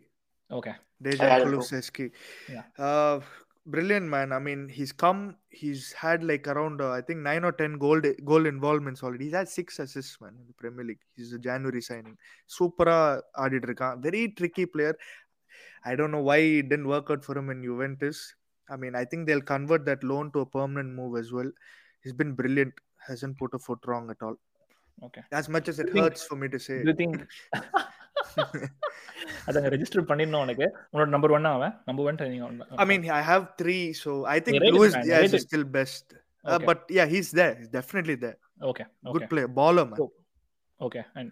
okay 0.59 0.75
Dejan. 1.05 1.31
Kulusevski. 1.47 2.07
Yeah. 2.55 2.65
Uh, 2.87 3.17
brilliant 3.67 4.09
man. 4.15 4.29
I 4.37 4.41
mean, 4.47 4.69
he's 4.77 4.93
come. 5.03 5.21
He's 5.61 5.83
had 6.03 6.21
like 6.31 6.47
around 6.53 6.79
uh, 6.87 6.91
I 6.99 7.03
think 7.07 7.21
nine 7.31 7.45
or 7.49 7.53
ten 7.61 7.73
goal 7.85 8.01
goal 8.31 8.45
involvements 8.53 9.03
already. 9.05 9.25
He's 9.27 9.37
had 9.41 9.49
six 9.59 9.79
assists, 9.85 10.21
man, 10.23 10.35
in 10.41 10.47
the 10.51 10.57
Premier 10.63 10.85
League. 10.91 11.03
He's 11.17 11.33
a 11.33 11.43
January 11.49 11.83
signing. 11.91 12.17
Super 12.59 12.87
ஆடிட்டு 13.45 13.69
இருக்கான். 13.71 13.99
Very 14.07 14.23
tricky 14.41 14.67
player. 14.75 14.95
I 15.91 15.95
don't 16.01 16.13
know 16.17 16.25
why 16.31 16.39
it 16.61 16.69
didn't 16.73 16.91
work 16.95 17.11
out 17.15 17.25
for 17.29 17.37
him 17.41 17.49
in 17.55 17.63
Juventus. 17.69 18.19
I 18.69 18.77
mean, 18.83 18.95
I 18.95 19.05
think 19.11 19.27
they'll 19.27 19.49
convert 19.55 19.85
that 19.91 20.03
loan 20.13 20.31
to 20.35 20.41
a 20.41 20.51
permanent 20.59 20.91
move 21.01 21.15
as 21.23 21.31
well. 21.39 21.51
He's 22.05 22.17
been 22.21 22.33
brilliant. 22.33 22.75
Hasn't 23.08 23.36
put 23.42 23.54
a 23.58 23.62
foot 23.68 23.82
wrong 23.90 24.06
at 24.16 24.22
all. 24.28 24.38
Okay. 25.08 25.24
As 25.40 25.48
much 25.56 25.68
as 25.72 25.78
it 25.82 25.88
You 25.88 25.94
think- 25.94 26.06
hurts 26.06 26.24
for 26.30 26.38
me 26.42 26.48
to 26.56 26.60
say. 26.68 26.78
Do 26.88 26.92
you 26.94 27.00
think 27.04 27.16
அதாங்க 29.50 29.70
register 29.74 30.08
பண்ணிடணும் 30.10 30.44
உனக்கு 30.46 30.66
உன்னோட 30.92 31.10
number 31.16 31.34
one 31.38 31.48
அவன் 31.52 31.74
number 31.90 32.08
one 32.10 32.20
I 32.84 32.88
mean, 32.92 33.04
I 33.20 33.24
have 33.32 33.44
three, 33.62 33.84
so 34.02 34.12
I 34.36 34.40
think 34.46 34.58
rate 34.64 34.72
it, 34.72 34.78
Luis 34.80 34.94
man, 34.96 35.06
Diaz 35.08 35.22
rate 35.24 35.36
is 35.38 35.44
it. 35.44 35.48
still 35.50 35.66
best. 35.78 36.06
Uh, 36.14 36.52
Okay. 36.56 36.66
but 36.70 36.80
yeah, 36.98 37.08
he's 37.14 37.30
there. 37.40 37.54
He's 37.60 37.72
definitely 37.80 38.16
there. 38.26 38.38
Okay 38.70 38.84
Good 39.08 39.24
okay 39.24 39.28
player, 39.32 39.50
baller 39.60 39.86
man. 39.92 39.98
Cool. 40.02 40.12
Okay 40.88 41.02
and 41.20 41.32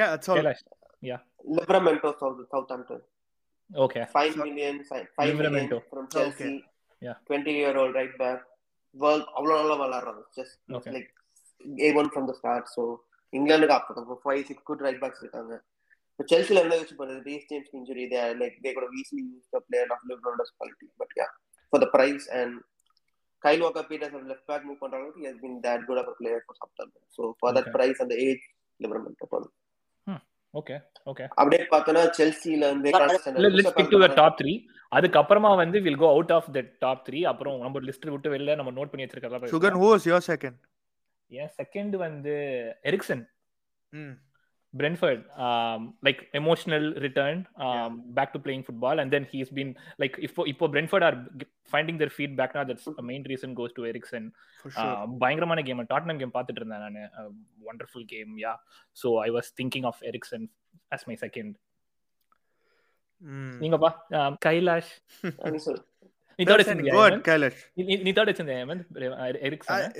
Yeah, 0.00 0.08
that's 0.12 0.28
all. 0.32 0.38
Kailash 0.40 0.64
Livramento 1.58 2.10
South 2.20 2.40
Southampton. 2.52 3.00
Okay 3.84 4.02
Five 4.16 4.32
So- 4.34 4.42
million, 4.44 4.74
fi- 4.90 5.06
five 5.18 5.32
million 5.38 5.52
Livramento. 5.54 5.78
from 5.92 6.04
Okay. 6.06 6.14
Chelsea. 6.16 6.52
Yeah. 7.06 7.16
Twenty 7.30 7.54
year 7.60 7.74
old 7.82 7.94
right 8.00 8.14
back. 8.24 8.40
Well, 8.95 9.21
அவ்வளவு 9.37 9.57
நல்லா 9.59 9.75
விளையாடுறாங்க. 9.81 10.21
Just 10.37 10.55
Okay. 10.77 10.91
like 10.91 11.09
A1 11.87 12.07
from 12.13 12.25
the 12.29 12.35
start. 12.39 12.65
So 12.75 12.83
இங்கிலாந்துக்கு 13.33 13.75
அப்போ 13.77 14.15
five 14.23 14.43
six 14.49 14.65
good 14.67 14.83
right 14.85 14.99
backs 15.01 15.21
இருக்காங்க 15.23 15.53
இப்போ 16.11 16.25
செல்சில 16.31 16.61
என்ன 16.63 16.77
use 16.79 16.93
பண்ணுறது 16.99 17.19
Reece 17.29 17.47
James 17.49 17.73
injury 17.77 18.03
they 18.13 18.21
like 18.39 18.55
they 18.63 18.69
கூட 18.77 18.85
easily 18.99 19.23
use 19.25 19.49
the 19.55 19.59
player 19.67 19.91
of 19.95 20.05
Livramento's 20.11 20.51
quality 20.55 20.87
but 21.01 21.13
yeah 21.19 21.27
for 21.73 21.81
the 21.83 21.89
price 21.95 22.25
and 22.39 22.55
Kyle 23.43 23.63
Walker 23.65 23.87
Peters 23.91 24.29
left 24.31 24.47
back 24.51 24.65
move 24.67 24.79
பண்றாங்க 24.83 25.09
he 25.17 25.25
has 25.29 25.41
been 25.43 25.57
that 25.67 25.83
good 25.89 26.01
of 26.03 26.11
player 26.21 26.43
for 26.45 26.59
Southampton 26.61 27.03
so 27.17 27.21
for 27.39 27.53
that 27.57 27.63
Okay. 27.63 27.75
Price 27.75 28.01
அந்த 28.05 28.15
age 28.27 28.45
Livramento 28.79 29.27
போதும் 29.33 29.53
okay 30.53 30.75
okay 31.11 31.25
அப்படியே 31.39 31.61
பார்த்தோன்னா 31.73 32.03
செல்சில 32.17 32.69
வந்து 32.73 32.91
let's 33.45 33.71
stick 33.71 33.93
to 33.93 33.99
the 34.05 34.09
top 34.19 34.41
3 34.41 34.53
அதுக்கப்புறமா 34.91 35.49
வந்து 35.55 35.77
will 35.85 35.99
go 36.03 36.07
out 36.15 36.33
of 36.37 36.49
the 36.57 36.61
top 36.79 37.01
3 37.09 37.23
அப்புறம் 37.31 37.55
நம்ம 37.63 37.81
லிஸ்ட் 37.87 38.07
விட்டு 38.13 38.33
வெளில 38.35 38.55
நம்ம 38.55 38.73
நோட் 38.77 38.91
பண்ணி 38.91 39.05
வச்சிருக்கறதா 39.05 39.51
Sugan, 39.53 39.75
who 39.81 39.89
was 39.93 40.05
your 40.11 40.21
second? 40.31 40.55
ஏன் 41.31 41.51
செகண்ட் 41.61 41.95
வந்து 42.05 42.35
Eriksen 42.91 43.23
Mm. 43.93 44.13
Brentford, 44.79 45.19
um, 45.45 45.81
like 46.01 46.19
emotional 46.33 46.85
return 47.05 47.37
um, 47.57 47.69
Yeah. 47.69 47.89
back 48.17 48.29
to 48.33 48.39
playing 48.39 48.63
football, 48.63 48.99
and 48.99 49.09
then 49.13 49.25
he's 49.31 49.51
been 49.51 49.71
like 49.97 50.15
if 50.19 50.33
if 50.45 50.63
Brentford 50.73 51.03
are 51.03 51.17
finding 51.73 51.97
their 52.01 52.13
feet 52.17 52.33
back 52.39 52.53
now, 52.57 52.63
that's 52.63 52.87
a 52.95 53.05
main 53.11 53.23
reason 53.31 53.53
goes 53.53 53.73
to 53.73 53.87
Ericsson. 53.91 54.25
For 54.63 54.71
sure. 54.71 54.89
Uh, 54.93 55.05
பயங்கரமான 55.23 55.63
game 55.69 55.85
Tottenham 55.93 56.19
game 56.21 56.35
பார்த்துட்டு 56.37 56.63
இருந்தேன் 56.63 56.83
நான் 56.87 56.99
wonderful 57.69 58.07
game 58.15 58.33
yeah 58.45 58.53
so 59.03 59.09
I 59.27 59.29
was 59.37 59.51
thinking 59.61 59.87
of 59.91 60.01
Eriksen 60.11 60.45
as 60.91 61.07
my 61.11 61.17
second 61.25 61.55
Mm. 63.21 63.53
நீங்கப்பா 63.61 63.89
um, 64.17 64.33
Kailash 64.45 64.89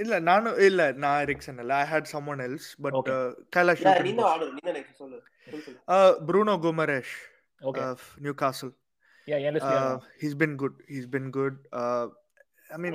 இல்ல 0.01 0.19
நானும் 0.29 0.59
இல்ல 0.67 0.81
நான் 1.03 1.21
Eriksen 1.25 1.59
இல்ல 1.63 1.73
I 1.83 1.85
had 1.93 2.09
someone 2.15 2.43
else 2.47 2.69
but. 2.85 2.97
Kailash 3.55 3.83
Bruno 6.29 6.55
Guimaraes 6.67 7.15
okay 7.61 7.83
of 7.91 8.03
Newcastle. 8.27 8.71
Yeah 9.27 9.37
N 9.47 9.55
Uh, 9.55 9.57
லிஸ்ட்ல 9.57 9.79
he's 10.21 10.35
been 10.43 10.55
good. 10.63 10.75
He's 10.93 11.07
been 11.15 11.27
good. 11.39 11.55
Uh, 11.81 12.05
I 12.69 12.77
mean, 12.83 12.93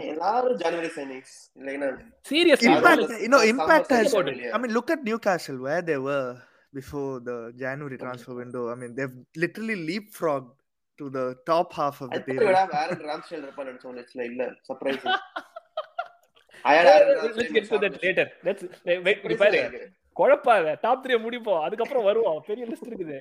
signings 0.99 1.35
இல்லைன்னா 1.59 1.89
seriously 2.31 2.71
Impact-. 2.73 3.13
You 3.25 3.31
know, 3.35 3.43
impact 3.53 3.91
has. 3.99 4.15
I 4.57 4.61
mean, 4.63 4.73
look 4.79 4.91
at 4.95 5.03
Newcastle 5.11 5.59
where 5.67 5.83
they 5.91 5.99
were 6.09 6.27
before 6.79 7.13
the 7.29 7.39
January 7.63 7.99
transfer 8.03 8.35
window. 8.43 8.63
I 8.73 8.77
mean, 8.81 8.93
they've 8.99 9.17
literally 9.45 9.77
leapfrogged 9.89 10.53
to 10.99 11.05
the 11.17 11.25
top 11.51 11.69
half 11.79 11.97
of 12.03 12.09
the 12.11 12.17
அடுத்த 12.17 12.33
table. 12.33 12.47
விட 12.47 12.61
Aaron 12.83 13.03
Ramsdale 13.11 13.43
இருப்பான்னு 13.45 13.71
நினைச்சோம் 13.71 14.25
இல்ல? 14.31 14.45
Surprise 14.69 15.05
let's 16.65 17.53
get 17.57 17.65
to 17.71 17.79
that 17.85 17.97
later. 18.05 18.27
Let's 18.49 18.63
wait. 19.07 19.75
குழப்பாத. 20.17 20.75
Top 20.81 21.03
three 21.05 21.15
முடிப்போம். 21.27 21.63
அதுக்கப்புறம் 21.67 22.05
வருவோம். 22.05 22.41
பெரிய 22.47 22.65
லிஸ்ட் 22.67 22.89
இருக்குது. 22.89 23.17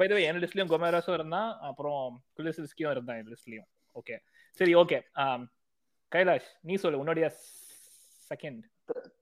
பை 0.00 0.06
த 0.08 0.14
வே 0.14 0.22
என் 0.22 0.40
லிஸ்ட்லயும் 0.42 0.72
கொமேராஸும் 0.72 1.16
இருந்தான். 1.18 1.50
அப்புறம் 1.60 2.02
குலிசிஸ்கியும் 2.36 2.94
இருந்தான் 2.94 3.16
என் 3.16 3.30
லிஸ்ட்லயும் 3.32 3.68
ஓகே 4.00 4.16
சரி 4.60 4.74
ஓகே 4.74 4.98
கைலாஷ் 6.14 6.48
நீ 6.60 6.74
சொல்லு. 6.74 6.98
உன்னுடைய 6.98 7.28
second 8.30 8.62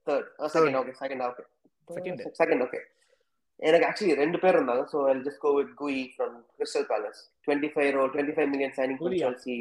Third. 0.07 0.25
Oh, 0.37 0.47
second, 0.47 0.75
okay, 0.75 0.93
second, 0.93 1.21
okay. 1.21 1.45
Second. 2.41 2.69
எனக்கு 3.59 3.87
ஆக்சுவலி 3.87 4.15
ரெண்டு 4.21 4.37
பேர் 4.43 4.57
இருந்தாங்க. 4.57 4.83
So 4.91 4.97
I 5.07 5.15
just 5.27 5.43
go 5.45 5.51
with 5.59 5.71
Guehi 5.81 6.01
from 6.15 6.35
Crystal 6.57 6.87
Palace 6.91 7.21
twenty 7.47 7.71
five 7.73 7.97
oh 8.01 8.05
twenty 8.13 8.35
five 8.37 8.49
million 8.53 8.75
signing 8.79 8.99
from. 8.99 9.15
Chelsea 9.23 9.57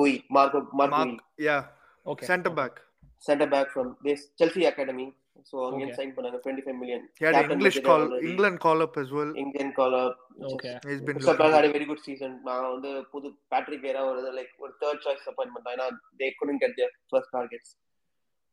Guehi 0.00 0.16
Marc 0.36 0.74
Marc 0.82 1.16
yeah, 1.48 1.62
okay 2.06 2.26
centre 2.32 2.54
back. 2.60 2.74
Centre 3.22 3.50
back 3.54 3.70
from 3.72 3.90
this 4.04 4.24
Chelsea 4.40 4.62
academy 4.70 5.06
so 5.48 5.56
அங்கே. 5.66 5.86
Sign 5.98 6.12
பண்ணாங்க. 6.16 6.38
Twenty 6.44 6.64
five 6.64 6.78
million 6.80 7.04
He 7.18 7.24
had 7.26 7.34
Captain 7.36 7.54
English 7.56 7.76
was 7.76 7.84
call, 7.88 8.02
there 8.02 8.10
already. 8.10 8.28
England 8.30 8.58
call 8.64 8.80
up 8.86 8.96
as 9.02 9.10
well. 9.16 9.30
Indian 9.42 9.72
caller 9.78 10.12
okay 10.50 10.72
He's 10.88 11.00
been 11.00 11.16
Crystal 11.16 11.28
looking 11.30 11.42
Palace. 11.44 11.56
Had 11.58 11.74
very 11.76 11.86
good 11.90 12.04
season 12.06 12.36
நான் 12.48 12.68
வந்து 12.74 12.90
புது 13.12 13.28
Patrick 13.52 13.84
Vieira 13.86 14.02
ஒரு 14.10 14.32
like 14.38 14.52
ஒரு 14.64 14.72
third 14.82 15.04
choice 15.06 15.28
appointment 15.32 15.70
ஏன்னா 15.74 15.86
they 16.20 16.28
couldn't 16.40 16.60
get 16.64 16.76
their 16.80 16.94
first 17.12 17.32
targets 17.38 17.72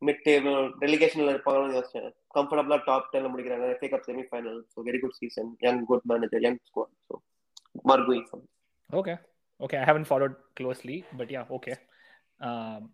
mid 0.02 0.24
table 0.28 0.58
டெலிகேஷன்ல 0.84 1.34
இருப்பாங்கன்னு 1.34 1.76
யோசிச்சேன். 1.78 2.10
கம்ஃபர்டபுளா 2.38 2.78
top 2.86 3.10
டென்ல 3.14 3.30
முடிக்கிறாங்க. 3.34 3.68
FA 3.76 3.90
cup 3.94 4.08
semi 4.08 4.26
final 4.30 4.60
so 4.74 4.84
very 4.88 5.00
good 5.00 5.18
season 5.22 5.50
young 5.60 5.82
good 5.86 6.08
manager 6.12 6.44
young 6.48 6.60
squad 6.70 6.94
so 7.08 7.16
Marc Guehi 7.92 8.24
okay 8.90 9.16
okay 9.60 9.78
I 9.78 9.86
haven't 9.92 10.08
followed 10.10 10.36
closely 10.60 10.98
but 11.18 11.32
yeah 11.36 11.42
okay 11.58 11.74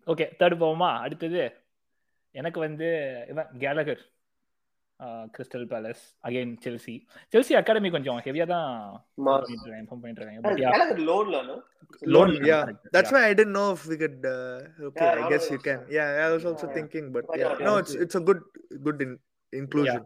okay 0.05 0.25
third 0.39 0.61
போவோமா 0.63 0.89
அடுத்தது 1.05 1.41
எனக்கு 2.35 2.59
வந்து 2.59 2.87
இவன் 3.29 3.49
Gallagher. 3.59 4.01
Crystal 5.35 5.67
Palace 5.71 6.03
again 6.27 6.53
Chelsea 6.65 6.95
Chelsea 7.33 7.53
academy 7.59 7.89
கொஞ்சம் 7.95 8.19
ஹெவியா 8.27 8.45
தான் 8.53 8.69
Mark. 9.27 9.45
In form 9.53 10.01
பண்ணிட்டு 10.01 10.21
இருக்காங்க 10.21 10.43
பட் 10.47 10.63
யா 10.65 10.71
கேலகர் 10.75 11.03
லோன்ல 11.11 11.41
Loan, 12.03 12.11
Loan, 12.15 12.29
yeah. 12.49 12.59
correct, 12.61 12.83
That's 12.95 13.09
yeah. 13.09 13.15
why 13.15 13.21
I 13.29 13.33
didn't 13.37 13.55
know 13.57 13.65
if 13.73 13.81
we 13.91 13.95
could. 14.01 14.19
Uh, 14.25 14.59
okay, 14.89 15.07
Yeah, 15.07 15.17
I 15.21 15.31
guess 15.31 15.45
I 15.47 15.51
you 15.53 15.57
was 15.57 15.65
can. 15.67 15.79
also- 15.79 15.93
Yeah, 15.95 16.09
I 16.25 16.29
was 16.35 16.43
also 16.49 16.65
Yeah. 16.67 16.75
thinking, 16.77 17.05
but 17.15 17.25
Why 17.31 17.37
yeah, 17.41 17.49
not? 17.49 17.63
no, 17.67 17.73
Yeah. 17.73 17.81
it's 17.83 17.93
it's 18.03 18.15
a 18.15 18.23
good 18.29 18.41
good 18.87 18.99
in, 19.05 19.11
inclusion. 19.53 20.03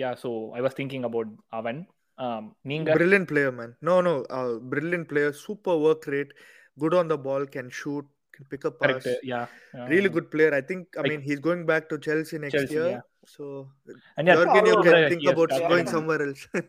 Yeah 0.00 0.10
so 0.22 0.30
I 0.58 0.62
was 0.66 0.78
thinking 0.80 1.06
about 1.10 1.32
அவன் 1.60 1.80
Um, 2.18 2.42
நீங்க 2.70 2.88
Brilliant 2.98 3.28
player, 3.30 3.52
man. 3.52 3.70
No, 3.88 3.94
no, 4.00 4.12
uh, 4.36 4.50
brilliant 4.72 5.06
player. 5.12 5.30
Super 5.44 5.74
work 5.86 6.04
rate. 6.14 6.32
Good 6.78 6.94
on 6.94 7.08
the 7.12 7.18
ball. 7.24 7.44
Can 7.54 7.68
shoot. 7.80 8.06
can 8.34 8.46
pick 8.50 8.64
up 8.64 8.80
pass. 8.80 9.02
Correct. 9.02 9.24
Yeah. 9.24 9.46
Really 9.88 10.08
good 10.08 10.30
player. 10.30 10.54
I 10.54 10.60
think. 10.60 10.88
I 10.96 11.02
like, 11.02 11.10
mean, 11.10 11.20
he's 11.20 11.40
going 11.40 11.66
back 11.66 11.88
to 11.90 11.98
Chelsea 11.98 12.38
next 12.38 12.54
Chelsea, 12.54 12.74
year. 12.74 12.88
Yeah. 12.88 13.00
So 13.26 13.68
uh, 13.88 13.92
and 14.16 14.28
yeah, 14.28 14.36
Jorginho 14.36 14.82
can 14.82 15.08
think 15.08 15.24
about 15.32 15.50
yeah, 15.52 15.68
going 15.68 15.86
yeah. 15.86 15.92
somewhere 15.92 16.22
else. 16.26 16.48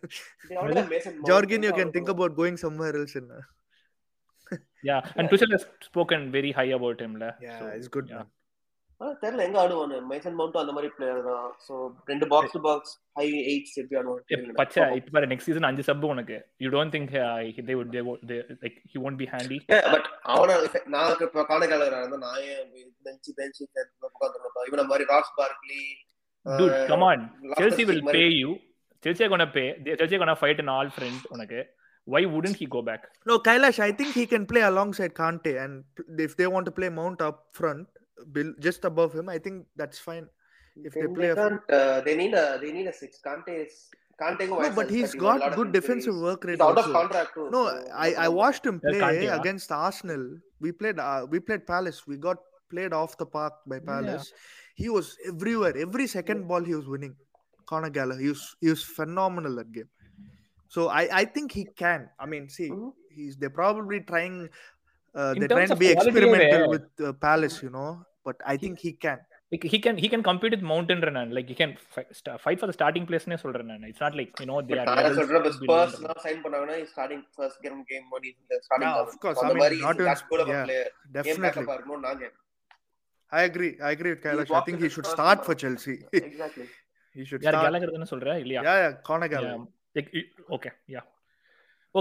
Jorginho 1.32 1.75
can 1.75 1.91
think 1.91 2.10
about 2.10 2.36
going 2.36 2.58
somewhere 2.58 2.95
else 2.95 3.15
in. 3.15 3.30
Uh, 3.32 4.56
yeah, 4.84 5.01
and 5.15 5.30
Tuchel 5.30 5.51
has 5.51 5.65
spoken 5.82 6.32
very 6.32 6.51
high 6.51 6.71
about 6.80 7.01
him. 7.01 7.17
La. 7.17 7.32
Yeah, 7.41 7.60
so, 7.60 7.65
it's 7.67 7.88
good. 7.88 8.08
Yeah. 8.10 8.17
Man. 8.17 8.25
தெரியல 9.21 9.45
எங்க 9.45 9.58
ஆடுவானு 9.62 9.97
மைசன் 10.10 10.36
mount 10.36 10.60
அந்த 10.62 10.73
மாதிரி 10.75 10.89
player 10.97 11.21
தான் 11.27 11.47
so 11.65 11.73
ரெண்டு 12.12 12.25
box 12.34 12.53
to 12.55 12.62
box 12.62 12.93
high 13.17 13.25
eight 13.43 13.71
எப்படி 13.75 13.97
ஏ, 14.34 14.38
பச்சை 14.60 14.79
ஆடுவான் 14.81 14.97
இப்ப 14.99 15.13
பாரு 15.15 15.29
நெக்ஸ்ட் 15.31 15.49
சீசன் 15.49 15.67
அஞ்சு 15.69 15.86
சப் 15.89 16.05
உனக்கு 16.12 16.38
you 16.63 16.69
don't 16.75 16.93
think 16.95 17.12
they 17.69 17.75
would 17.79 17.91
they 18.31 18.38
like 18.63 18.77
he 18.91 18.99
won't 19.05 19.19
be 19.23 19.27
handy 19.34 19.60
பட் 19.95 20.08
அவன 20.34 20.58
நான் 20.95 21.23
இப்போ 21.27 21.43
காணக்கால 21.51 21.88
இருந்தா 21.89 22.19
நான் 22.25 22.41
ஏன் 22.49 22.65
பெஞ்ச் 23.08 23.29
பெஞ்ச் 23.39 23.60
உட்காந்துருப்பேன் 24.10 24.67
இவன 24.71 24.86
மாதிரி 24.91 25.08
Ross 25.13 25.34
பார்க்லி 25.41 25.81
pay 28.12 28.29
you 28.34 28.51
chelsea 29.03 29.23
are 29.25 29.29
going 29.29 29.43
to 29.43 29.51
pay 29.55 29.67
they- 29.79 29.95
chelsea 29.99 30.15
are 30.15 30.21
going 30.21 30.34
to 30.34 30.41
fight 30.43 30.60
an 30.60 30.69
all 30.73 30.89
friend 30.97 31.19
உனக்கு 31.34 31.60
why 32.08 32.21
wouldn't 32.34 32.58
he 32.58 32.67
go 32.67 32.81
back 32.84 33.01
No, 33.25 33.36
Kailash, 33.39 33.77
I 33.79 33.91
think 33.99 34.10
he 34.13 34.25
can 34.27 34.43
play 34.45 34.63
alongside 34.63 35.13
Kante, 35.15 35.53
and 35.60 35.75
if 36.19 36.34
they 36.36 36.47
want 36.47 36.65
to 36.65 36.73
play 36.73 36.89
Mount 36.97 37.21
up 37.21 37.38
front, 37.51 37.86
Bill, 38.32 38.54
just 38.60 38.86
above 38.86 39.13
him, 39.13 39.30
I 39.30 39.38
think 39.38 39.67
that's 39.75 39.99
fine. 39.99 40.28
If 40.75 40.93
they 40.93 41.08
play 41.08 41.30
a- 41.30 42.01
they 42.06 42.15
need 42.15 42.34
a 42.34 42.60
they 42.62 42.71
need 42.71 42.88
a 42.88 42.93
six 42.93 43.19
Kante 43.25 43.65
is 43.65 43.89
Kante 44.21 44.47
go 44.47 44.60
No, 44.60 44.71
but 44.71 44.89
he's 44.89 45.13
got 45.13 45.56
good 45.56 45.71
defensive 45.71 46.15
work 46.15 46.43
rate. 46.43 46.54
He's 46.54 46.62
out 46.62 46.78
of 46.78 46.91
contract 46.91 47.34
too. 47.34 47.49
No, 47.51 47.67
so 47.69 47.88
I, 47.93 48.13
I 48.13 48.28
watched 48.28 48.65
him 48.65 48.80
play 48.80 48.99
Kante, 48.99 49.30
huh? 49.30 49.39
against 49.39 49.71
Arsenal. 49.71 50.38
We 50.60 50.71
played 50.71 50.99
uh, 50.99 51.25
we 51.30 51.39
played 51.39 51.65
Palace. 51.67 52.06
We 52.08 52.17
got 52.17 52.38
played 52.69 52.93
off 52.93 53.17
the 53.17 53.25
park 53.25 53.54
by 53.67 53.75
Yeah. 53.78 53.82
Palace. 53.86 54.34
He 54.75 54.89
was 54.89 55.17
everywhere. 55.28 55.75
Every 55.78 56.08
second 56.08 56.47
ball 56.47 56.63
he 56.63 56.75
was 56.75 56.88
winning. 56.88 57.15
Conor 57.65 57.89
Gallagher. 57.89 58.19
He 58.21 58.30
was 58.30 58.56
he 58.62 58.69
was 58.69 58.84
phenomenal 58.84 59.56
that 59.56 59.71
game. 59.71 59.89
So 60.67 60.89
I, 60.89 61.08
I 61.21 61.25
think 61.25 61.51
he 61.51 61.65
can. 61.65 62.10
I 62.19 62.25
mean, 62.25 62.49
see, 62.49 62.69
Mhm. 62.69 62.91
he's 63.10 63.38
they're 63.38 63.49
probably 63.49 64.01
trying 64.01 64.49
uh, 65.15 65.32
In 65.34 65.39
they're 65.39 65.51
terms 65.51 65.60
trying 65.60 65.71
to 65.71 65.78
of 65.78 65.82
be 65.84 65.89
quality, 65.93 66.10
experimental 66.12 66.63
eh? 66.65 66.73
with 66.75 66.88
uh, 67.01 67.13
Palace, 67.25 67.58
you 67.65 67.71
know. 67.78 67.89
But 68.28 68.38
I 68.54 68.58
think 68.63 68.75
he 68.88 68.93
can. 69.06 69.19
like 69.54 69.65
he 69.71 69.78
can 69.84 69.95
he 70.04 70.08
can 70.12 70.21
compete 70.28 70.54
with 70.54 70.63
mountain 70.69 70.99
runner 71.06 71.23
like 71.36 71.47
he 71.51 71.56
can 71.60 71.71
fight, 71.95 72.08
sta- 72.19 72.38
fight 72.45 72.58
for 72.62 72.67
the 72.69 72.75
starting 72.78 73.04
place 73.10 73.25
னே 73.32 73.36
சொல்றேன் 73.43 73.67
நான் 73.71 73.84
it's 73.89 74.01
not 74.06 74.13
like 74.19 74.32
you 74.41 74.47
know 74.49 74.58
they 74.69 74.75
But 74.75 74.80
are 74.82 74.86
நான் 74.88 74.99
என்ன 75.01 75.10
levels 75.10 75.19
சொல்றேன், 75.19 75.45
இப்ப 75.49 75.60
below 75.65 75.75
Spurs 75.82 75.91
them. 75.95 76.06
எல்லாம் 76.06 76.21
sign 76.25 76.38
பண்ணாங்கன்னா, 76.45 76.75
he's 76.80 76.91
starting 76.95 77.21
first 77.39 77.58
game 77.65 77.78
game 77.91 78.06
one, 78.15 78.23
he's 78.28 78.38
in 78.41 78.47
the 78.54 78.58
starting 78.67 78.88
Yeah, 78.88 78.95
of 79.04 79.06
eleven. 79.06 79.19
course. 79.25 79.38
So 79.39 79.43
I 79.43 79.47
அந்த 79.47 79.56
mean, 79.56 79.62
மாதிரி 79.63 79.78
not 79.86 79.93
he's 79.93 80.04
in- 80.06 80.10
that 80.12 80.23
good 80.32 80.41
of 80.45 80.49
a 80.49 80.56
yeah, 80.56 80.65
player. 80.69 80.88
Game 80.88 81.13
Definitely. 81.17 81.45
backup 81.47 81.69
ஆ 81.73 81.78
இருக்கணும்னு 81.78 82.06
நான் 82.08 82.19
கேட்கிறேன். 82.23 82.41
I 83.32 83.43
agree. 83.51 83.71
I 83.88 83.91
agree 83.97 84.12
with 84.15 84.21
Kailash. 84.25 84.49
I 84.51 84.56
walks 84.56 84.67
think 84.69 84.80
in 84.80 84.84
he 84.86 84.89
the 84.89 84.93
should 84.95 85.08
first 85.10 85.17
start 85.19 85.38
one. 85.39 85.45
for 85.49 85.56
Chelsea. 85.63 85.97
Exactly. 86.32 86.67
he 87.19 87.25
should 87.30 87.43
யார் 87.47 87.56
start. 87.56 87.67
Gallagher 87.67 87.95
தானே 87.97 88.10
சொல்ற 88.13 88.36
இல்லையா 88.45 88.63
Yeah, 88.69 88.80
yeah. 88.84 88.93
Conor 89.10 89.30
Gallagher. 89.36 89.62
Okay 90.58 90.71
yeah 90.95 91.04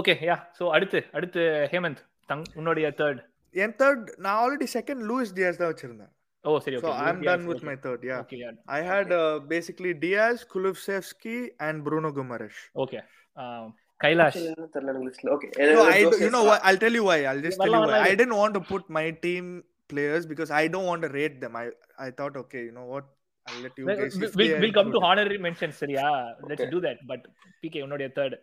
okay 0.01 0.13
yeah 0.29 0.35
so 0.57 0.63
அடுத்து 0.77 0.99
அடுத்து 1.17 1.41
ஹேமந்த் 1.73 2.01
தங் 2.29 2.43
உன்னுடைய 2.59 2.87
third 3.01 3.21
என் 3.63 3.75
third 3.81 4.01
நான் 4.25 4.37
ஆல்ரெடி 4.43 4.67
செகண்ட் 4.77 5.01
லூயிஸ் 5.09 5.33
டியாஸ் 5.37 5.59
தான் 5.61 5.71
வச்சிருந்தேன் 5.73 6.11
ஓ 6.45 6.57
சரி 6.65 6.75
okay 6.79 6.91
done 7.29 7.43
with 7.51 7.63
my 7.69 7.75
third 7.85 8.01
yeah 8.09 8.19
okay 8.23 8.37
yeah 8.43 8.49
i 8.77 8.81
had 8.91 9.09
uh, 9.21 9.35
basically 9.53 9.91
diaz 10.03 10.39
kulusevski 10.53 11.37
and 11.67 11.77
bruno 11.87 12.11
guimaraes 12.17 12.59
okay 12.83 12.99
Kailash. 14.03 14.37
Okay. 15.35 15.49
do, 16.03 16.29
Sa- 16.33 16.43
what 16.49 16.59
i'll 16.67 16.79
tell 16.83 16.95
you 16.99 17.03
why 17.09 17.17
i'll 17.29 17.43
just 17.45 17.57
tell 17.57 17.73
வரலாம், 17.73 17.83
you 17.83 17.91
why 17.91 17.99
வரலாம். 17.99 18.07
i 18.09 18.19
didn't 18.21 18.37
want 18.41 18.53
to 18.57 18.63
put 18.71 18.83
my 18.97 19.05
team 19.25 19.45
players 19.89 20.23
because 20.31 20.49
i 20.61 20.67
don't 20.73 20.87
want 20.91 21.01
to 21.07 21.11
rate 21.19 21.37
them 21.43 21.53
i 21.61 21.67
i 22.05 22.11
thought 22.17 22.35
okay 22.43 22.63
you 22.67 22.73
know 22.77 22.87
what 22.93 23.05
i'll 23.47 23.61
let 23.65 23.75
you 23.79 23.85
guys 23.89 24.17
if 24.19 24.35
will 24.39 24.49
they 24.49 24.49
are 24.55 24.61
will 24.63 24.75
come 24.79 24.87
to 24.87 24.99
included. 24.99 25.07
Honorary 25.09 25.37
mention 25.47 25.75
சரியா 25.81 26.05
let's 26.49 26.63
Okay. 26.63 26.71
To 26.75 26.81
that 26.87 27.01
but 27.11 27.25
PK 27.63 27.81
உன்னுடைய 27.87 28.09
third 28.19 28.37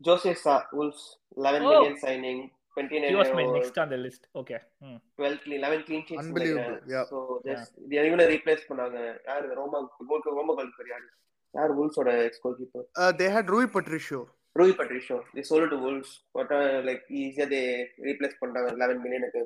Jose 0.00 0.32
Sa, 0.44 0.54
Wolves, 0.78 1.02
11 1.36 1.60
Oh. 1.60 1.68
million 1.68 1.94
signing, 2.02 2.40
he 2.76 2.82
29 2.82 3.16
was 3.18 3.30
my 3.32 3.44
over 3.44 3.56
next 3.56 3.78
on 3.78 3.88
the 3.88 3.98
list 4.06 4.22
okay 4.40 4.58
hmm. 4.82 4.96
12 5.18 5.38
clean, 5.44 5.58
11 5.60 5.82
clean 5.86 6.02
sheets 6.08 6.20
Unbelievable, 6.22 6.64
நினைக்கிறேன். 6.64 6.90
yeah. 6.94 7.04
So, 7.12 7.18
just- 7.46 7.76
இது 7.84 8.06
இவனை 8.10 8.26
replace 8.34 8.64
பண்ணாங்க. 8.70 8.98
யாரு 9.30 9.46
ரோமா 9.60 9.78
கோல் 10.10 10.26
ரோமா 10.38 10.54
goalkeeper 10.58 10.90
யாரு 10.94 11.06
யார் 11.54 11.72
wolves-ஓட 11.78 12.10
ex 12.26 12.34
goalkeeper 12.44 12.82
uh, 13.02 13.12
they 13.20 13.28
had 13.36 13.46
rui 13.54 13.66
patricio 13.76 14.20
ரூய் 14.56 14.74
பட்ரிஷோ 14.78 15.16
they 15.34 15.44
sold 15.48 15.64
it 15.64 15.70
to 15.72 15.78
wolves 15.86 16.10
but 16.36 16.50
uh, 16.58 16.76
like 16.88 17.02
ஈஸியா 17.22 17.46
they 17.54 17.64
replace 18.10 18.36
பண்ணிட்டாங்க 18.40 18.68
11 18.76 19.02
மில்லியனுக்கு 19.04 19.42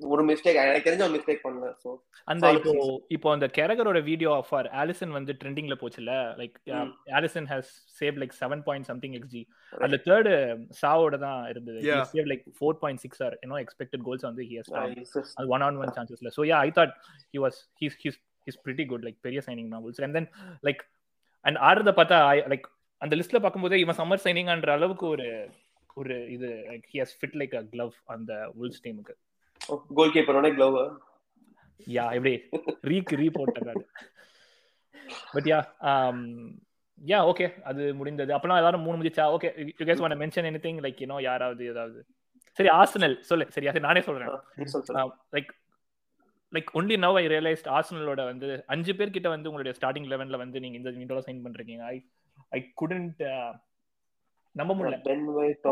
ஒரு 0.00 0.22
மிஸ்டேக் 0.28 0.56
எனக்கு 0.60 0.86
தெரிஞ்ச 0.86 1.02
ஒரு 1.06 1.14
மிஸ்டேக் 1.14 1.42
பண்ணல 1.42 1.66
சோ 1.82 1.90
அந்த 2.28 2.46
இப்போ 2.56 2.72
இப்போ 3.16 3.28
அந்த 3.34 3.46
கேரகரோட 3.56 3.98
வீடியோ 4.08 4.30
ஃபார் 4.48 4.68
ஆலிசன் 4.80 5.12
வந்து 5.16 5.32
ட்ரெண்டிங்ல 5.40 5.74
போச்சுல 5.82 6.12
like. 6.40 6.56
Alisson 7.18 7.46
has 7.52 7.70
save 7.98 8.18
like 8.22 8.34
seven 8.40 8.62
point 8.66 8.88
something 8.90 9.14
xG 9.18 9.42
அந்த 9.72 9.98
தேர்டு 10.06 10.32
சாவோட 10.80 11.18
தான் 11.26 11.40
இருந்தது. 11.52 11.78
Yeah. 11.88 12.02
Save 12.12 12.28
like 12.32 12.44
four 12.58 12.78
point 12.82 13.02
six 13.04 13.22
or 13.26 13.36
you know 13.44 13.58
expected 13.64 14.04
goals 14.08 14.26
வந்து 14.28 14.44
ஹி 14.50 14.56
ஹஸ் 14.60 14.72
அது 15.36 15.46
one 15.56 15.64
on 15.68 15.78
one 15.82 15.92
சான்சஸ்ல 15.98 16.32
so 16.38 16.44
yeah 16.50 16.58
I 16.68 16.72
thought 16.80 16.94
he 17.34 17.40
was 17.44 17.60
he's 17.82 17.98
he's 18.04 18.18
he's 18.46 18.60
pretty 18.64 18.86
good 18.92 19.04
like 19.08 19.18
பெரிய 19.26 19.42
signing 19.48 19.70
நாவல்ஸ் 19.74 20.02
and 20.06 20.16
then 20.20 20.28
like 20.68 20.82
and 21.44 21.60
ஆடுறத 21.68 21.92
பார்த்தா 22.00 22.18
like 22.52 22.66
அந்த 23.02 23.14
லிஸ்ட்ல 23.20 23.40
பார்க்கும்போது 23.40 23.78
இவன் 23.84 23.98
சம்மர் 24.00 24.24
சைனிங்ன்ற 24.24 24.72
அளவுக்கு 24.76 25.06
ஒரு 25.14 25.28
ஒரு 25.96 26.16
இது 26.34 26.48
like 26.70 26.88
he 26.92 27.00
has 27.02 27.14
fit 27.18 27.38
like 27.40 27.54
a 27.56 27.64
glove 27.72 27.94
அந்த 28.14 28.32
உல்ஸ் 28.60 28.82
டீமுக்கு 28.84 29.14
கோல் 29.98 30.14
கீப்பரோட 30.14 30.48
க்ளோவ் 30.56 30.78
யா 31.96 32.04
எப்படி? 32.16 32.34
ரீக்கு 32.90 33.18
ரீ 33.20 33.26
போட்டாங்க 33.38 33.72
பட் 35.34 35.48
யா 35.52 35.58
யா 36.98 37.18
ஓகே 37.30 37.46
அது 37.70 37.82
முடிந்தது. 38.00 38.30
அப்பலாம் 38.36 38.60
எல்லாரும் 38.60 38.84
மூணு 38.86 38.98
முடிச்சா 39.00 39.24
okay 39.36 39.48
you 39.80 39.86
guys 39.88 40.02
want 40.04 40.20
mention 40.22 40.48
anything 40.50 40.78
like 40.84 41.00
you 41.02 41.08
know 41.12 41.18
யாராவது 41.28 41.62
ஏதாவது? 41.72 42.00
சரி 42.58 42.70
ஆர்சனல் 42.78 43.16
சொல்லு. 43.30 43.44
சரி 43.54 43.68
அது 43.70 43.80
நானே 43.86 44.00
சொல்றேன். 44.06 44.30
Like 45.34 45.50
like 46.56 46.70
only 46.80 46.96
now 47.04 47.16
I 47.20 47.24
realised 47.34 47.68
ஆர்சனலோட 47.76 48.22
வந்து 48.30 48.48
அஞ்சு 48.74 48.92
பேர் 48.98 49.14
கிட்ட 49.16 49.28
வந்து 49.34 49.50
உங்களுடைய 49.50 49.74
ஸ்டார்டிங் 49.78 50.08
லெவன்ல 50.12 50.38
வந்து 50.44 50.60
நீங்க 50.64 50.76
இந்த 50.80 50.90
விண்டோல 50.98 51.22
சைன் 51.28 51.44
பண்றீங்க. 51.46 51.76
ஐ 51.94 51.96
ஐ 52.56 52.60
குடன்ட் 52.82 53.22
நம்ப 54.54 54.72
முடியல 54.74 54.96
வைட் 55.38 55.66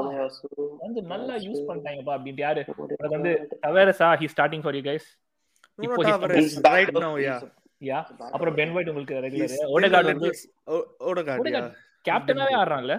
வந்து 0.84 1.00
நல்லா 1.12 1.34
யூஸ் 1.46 1.62
பண்ணிட்டாங்கப்பா 1.68 2.14
அப்படின்ட்டு 2.16 2.44
யாரு 2.46 2.62
எனக்கு 2.88 3.14
வந்து 3.16 3.32
தவேரஸா 3.66 4.08
he 4.22 4.28
starting 4.34 4.64
for 4.64 4.76
you 4.78 4.84
guys 4.90 5.08
இப்போ 5.78 6.02
யா 7.82 7.98
அப்புறம் 8.34 8.56
பென் 8.58 8.74
ஒயிட் 8.74 8.90
உங்களுக்கு 8.90 9.22
ரெகுலர் 9.24 9.56
ஓடகார்ட் 9.76 10.10
வந்து 10.10 10.30
yeah 11.52 11.70
கேப்டனாவே 12.04 12.54
ஆடுறான்ல 12.60 12.94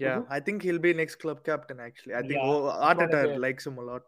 yeah 0.00 0.18
i 0.28 0.40
think 0.40 0.58
he'll 0.66 0.82
be 0.86 0.92
next 0.94 1.16
club 1.22 1.38
captain 1.48 1.78
actually 1.80 2.14
i 2.14 2.22
think 2.22 2.38
Yeah. 2.38 2.52
O- 2.52 2.72
Arteta 2.88 3.16
Probably. 3.16 3.42
likes 3.46 3.66
him 3.66 3.76
a 3.78 3.86
lot 3.90 4.04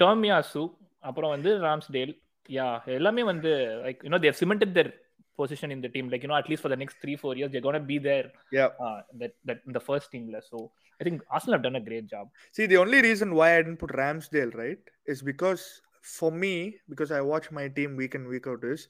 Tomiyasu 0.00 0.62
அப்புறம் 1.02 1.32
வந்து 1.34 1.50
ராம்ஸ்டேல் 1.58 2.12
யா 2.48 2.66
எல்லாமே 2.96 3.22
வந்து 3.22 3.50
like 3.84 4.00
you know 4.06 4.20
they've 4.24 4.36
cemented 4.40 4.72
their 4.72 4.90
position 5.36 5.70
in 5.70 5.80
the 5.80 5.88
team. 5.88 6.08
Like 6.08 6.22
you 6.22 6.28
know, 6.28 6.36
at 6.36 6.48
least 6.48 6.62
for 6.62 6.68
the 6.68 6.76
next 6.76 6.96
three 7.00 7.16
four 7.16 7.36
years, 7.36 7.50
they're 7.52 7.60
gonna 7.60 7.80
be 7.80 7.98
there. 7.98 8.30
Yeah, 8.50 8.68
uh, 8.80 9.02
that 9.18 9.34
that 9.44 9.60
the 9.66 9.80
first 9.80 10.10
team 10.10 10.30
list. 10.32 10.50
So 10.50 10.70
I 11.00 11.04
think 11.04 11.22
Arsenal 11.30 11.54
have 11.54 11.62
done 11.62 11.76
a 11.76 11.80
great 11.80 12.06
job. 12.08 12.28
See, 12.52 12.66
the 12.66 12.76
only 12.76 13.02
reason 13.02 13.34
why 13.34 13.56
I 13.56 13.62
didn't 13.62 13.78
put 13.78 13.90
Ramsdale 13.90 14.54
right 14.54 14.78
is 15.06 15.22
because 15.22 15.80
for 16.02 16.30
me, 16.30 16.76
because 16.88 17.12
I 17.12 17.20
watch 17.20 17.50
my 17.50 17.68
team 17.68 17.96
week 17.96 18.14
in 18.14 18.28
week 18.28 18.46
out 18.46 18.64
is. 18.64 18.88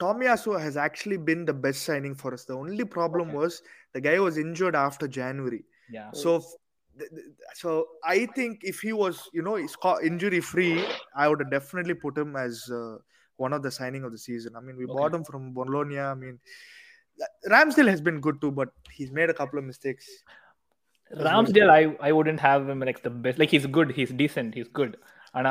Tomiyasu 0.00 0.60
has 0.60 0.76
actually 0.76 1.16
been 1.16 1.44
the 1.44 1.52
best 1.52 1.82
signing 1.82 2.16
for 2.16 2.34
us. 2.34 2.44
The 2.44 2.54
only 2.54 2.84
problem 2.84 3.28
okay. 3.28 3.36
was 3.36 3.62
the 3.92 4.00
guy 4.00 4.18
was 4.18 4.38
injured 4.38 4.74
after 4.74 5.06
January. 5.06 5.64
Yeah. 5.88 6.10
So, 6.12 6.42
so 7.54 7.86
I 8.04 8.26
think 8.26 8.60
if 8.62 8.80
he 8.80 8.92
was, 8.92 9.30
you 9.32 9.42
know, 9.42 9.56
injury 10.02 10.40
free, 10.40 10.84
I 11.16 11.28
would 11.28 11.40
have 11.40 11.50
definitely 11.50 11.94
put 11.94 12.18
him 12.18 12.34
as 12.34 12.68
uh, 12.72 12.96
one 13.38 13.52
of 13.52 13.62
the 13.62 13.70
signing 13.70 14.04
of 14.04 14.12
the 14.12 14.18
season. 14.18 14.54
I 14.56 14.60
mean, 14.60 14.76
we 14.76 14.86
Okay. 14.86 14.94
bought 14.96 15.14
him 15.14 15.24
from 15.24 15.52
Bologna. 15.52 15.98
I 16.00 16.14
mean, 16.14 16.36
Ramsdale 17.46 17.88
has 17.88 18.00
been 18.00 18.20
good 18.20 18.40
too, 18.40 18.52
but 18.52 18.70
he's 18.90 19.12
made 19.12 19.30
a 19.30 19.38
couple 19.42 19.58
of 19.58 19.66
mistakes. 19.72 20.08
Ramsdale 21.12 21.70
I 21.70 21.80
I 22.08 22.10
wouldn't 22.18 22.40
have 22.44 22.62
him 22.70 22.82
like 22.86 23.00
the 23.06 23.10
best 23.24 23.40
like 23.40 23.52
he's 23.54 23.66
good 23.76 23.90
he's 23.98 24.12
decent 24.20 24.54
he's 24.58 24.70
good 24.78 24.94
ஆனா 25.38 25.50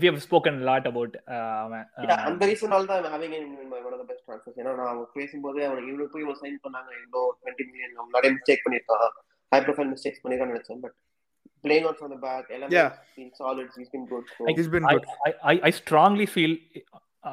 we 0.00 0.06
have 0.10 0.18
spoken 0.26 0.58
lot 0.68 0.86
about 0.90 1.14
அவன் 1.62 1.84
அந்த 2.28 2.46
ரீசனால 2.50 2.86
தான் 2.90 3.06
having 3.14 3.34
one 3.78 3.94
of 3.96 4.02
the 4.02 4.06
best 4.10 4.24
transfers 4.26 4.58
ஏன்னா 4.60 4.72
நான் 4.80 4.90
அவங்க 4.90 5.06
பேசும்போது 5.18 5.60
அவனுக்கு 5.68 5.90
இவ்வளவு 5.92 6.10
போய் 6.14 6.24
இவன் 6.26 6.38
சைன் 6.42 6.58
பண்ணாங்க 6.66 6.90
இவ்வளோ 7.00 7.22
டுவெண்ட்டி 7.40 7.66
மில்லியன் 7.70 7.94
நம்ம 7.98 8.14
நிறைய 8.18 8.32
மிஸ்டேக் 8.36 8.64
பண்ணிருக்கான் 8.66 9.06
ஹை 9.52 9.60
ப்ரொஃபைல் 9.66 9.90
மிஸ்டேக்ஸ் 9.94 10.22
பண்ணிருக்கான்னு 10.24 10.56
நினைச்சேன் 10.56 10.82
but 10.84 10.96
playing 11.64 11.86
out 11.86 12.00
from 12.00 12.12
the 12.16 12.20
back 12.26 12.50
எல்லாமே 12.56 12.76
Yeah. 12.80 12.90
been 13.20 13.30
solid 13.42 13.68
he's 13.78 13.92
been 13.94 14.06
good 14.12 14.26
so 14.36 14.42
Like, 14.48 14.58
He's 14.60 14.72
been 14.76 14.86
I, 14.90 14.96
good. 14.96 15.06
I, 15.28 15.32
I, 15.52 15.56
I 15.68 15.72
strongly 15.82 16.26
feel 16.36 16.52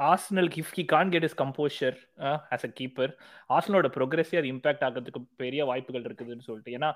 Arsenal, 0.09 0.47
if 0.61 0.67
he 0.77 0.83
can't 0.91 1.11
get 1.13 1.23
his 1.25 1.33
composure 1.41 1.93
uh, 2.27 2.35
as 2.55 2.63
a 2.67 2.71
keeper, 2.79 3.07
ஆர்சனலோட 3.55 3.87
ப்ரோக்ரஸே 3.95 4.35
அது 4.39 4.47
impact 4.53 4.83
ஆகிறதுக்கு 4.87 5.21
பெரிய 5.43 5.61
வாய்ப்புகள் 5.69 6.03
இருக்குதுன்னு 6.07 6.45
சொல்லிட்டு 6.47 6.73
ஏன்னா 6.77 6.89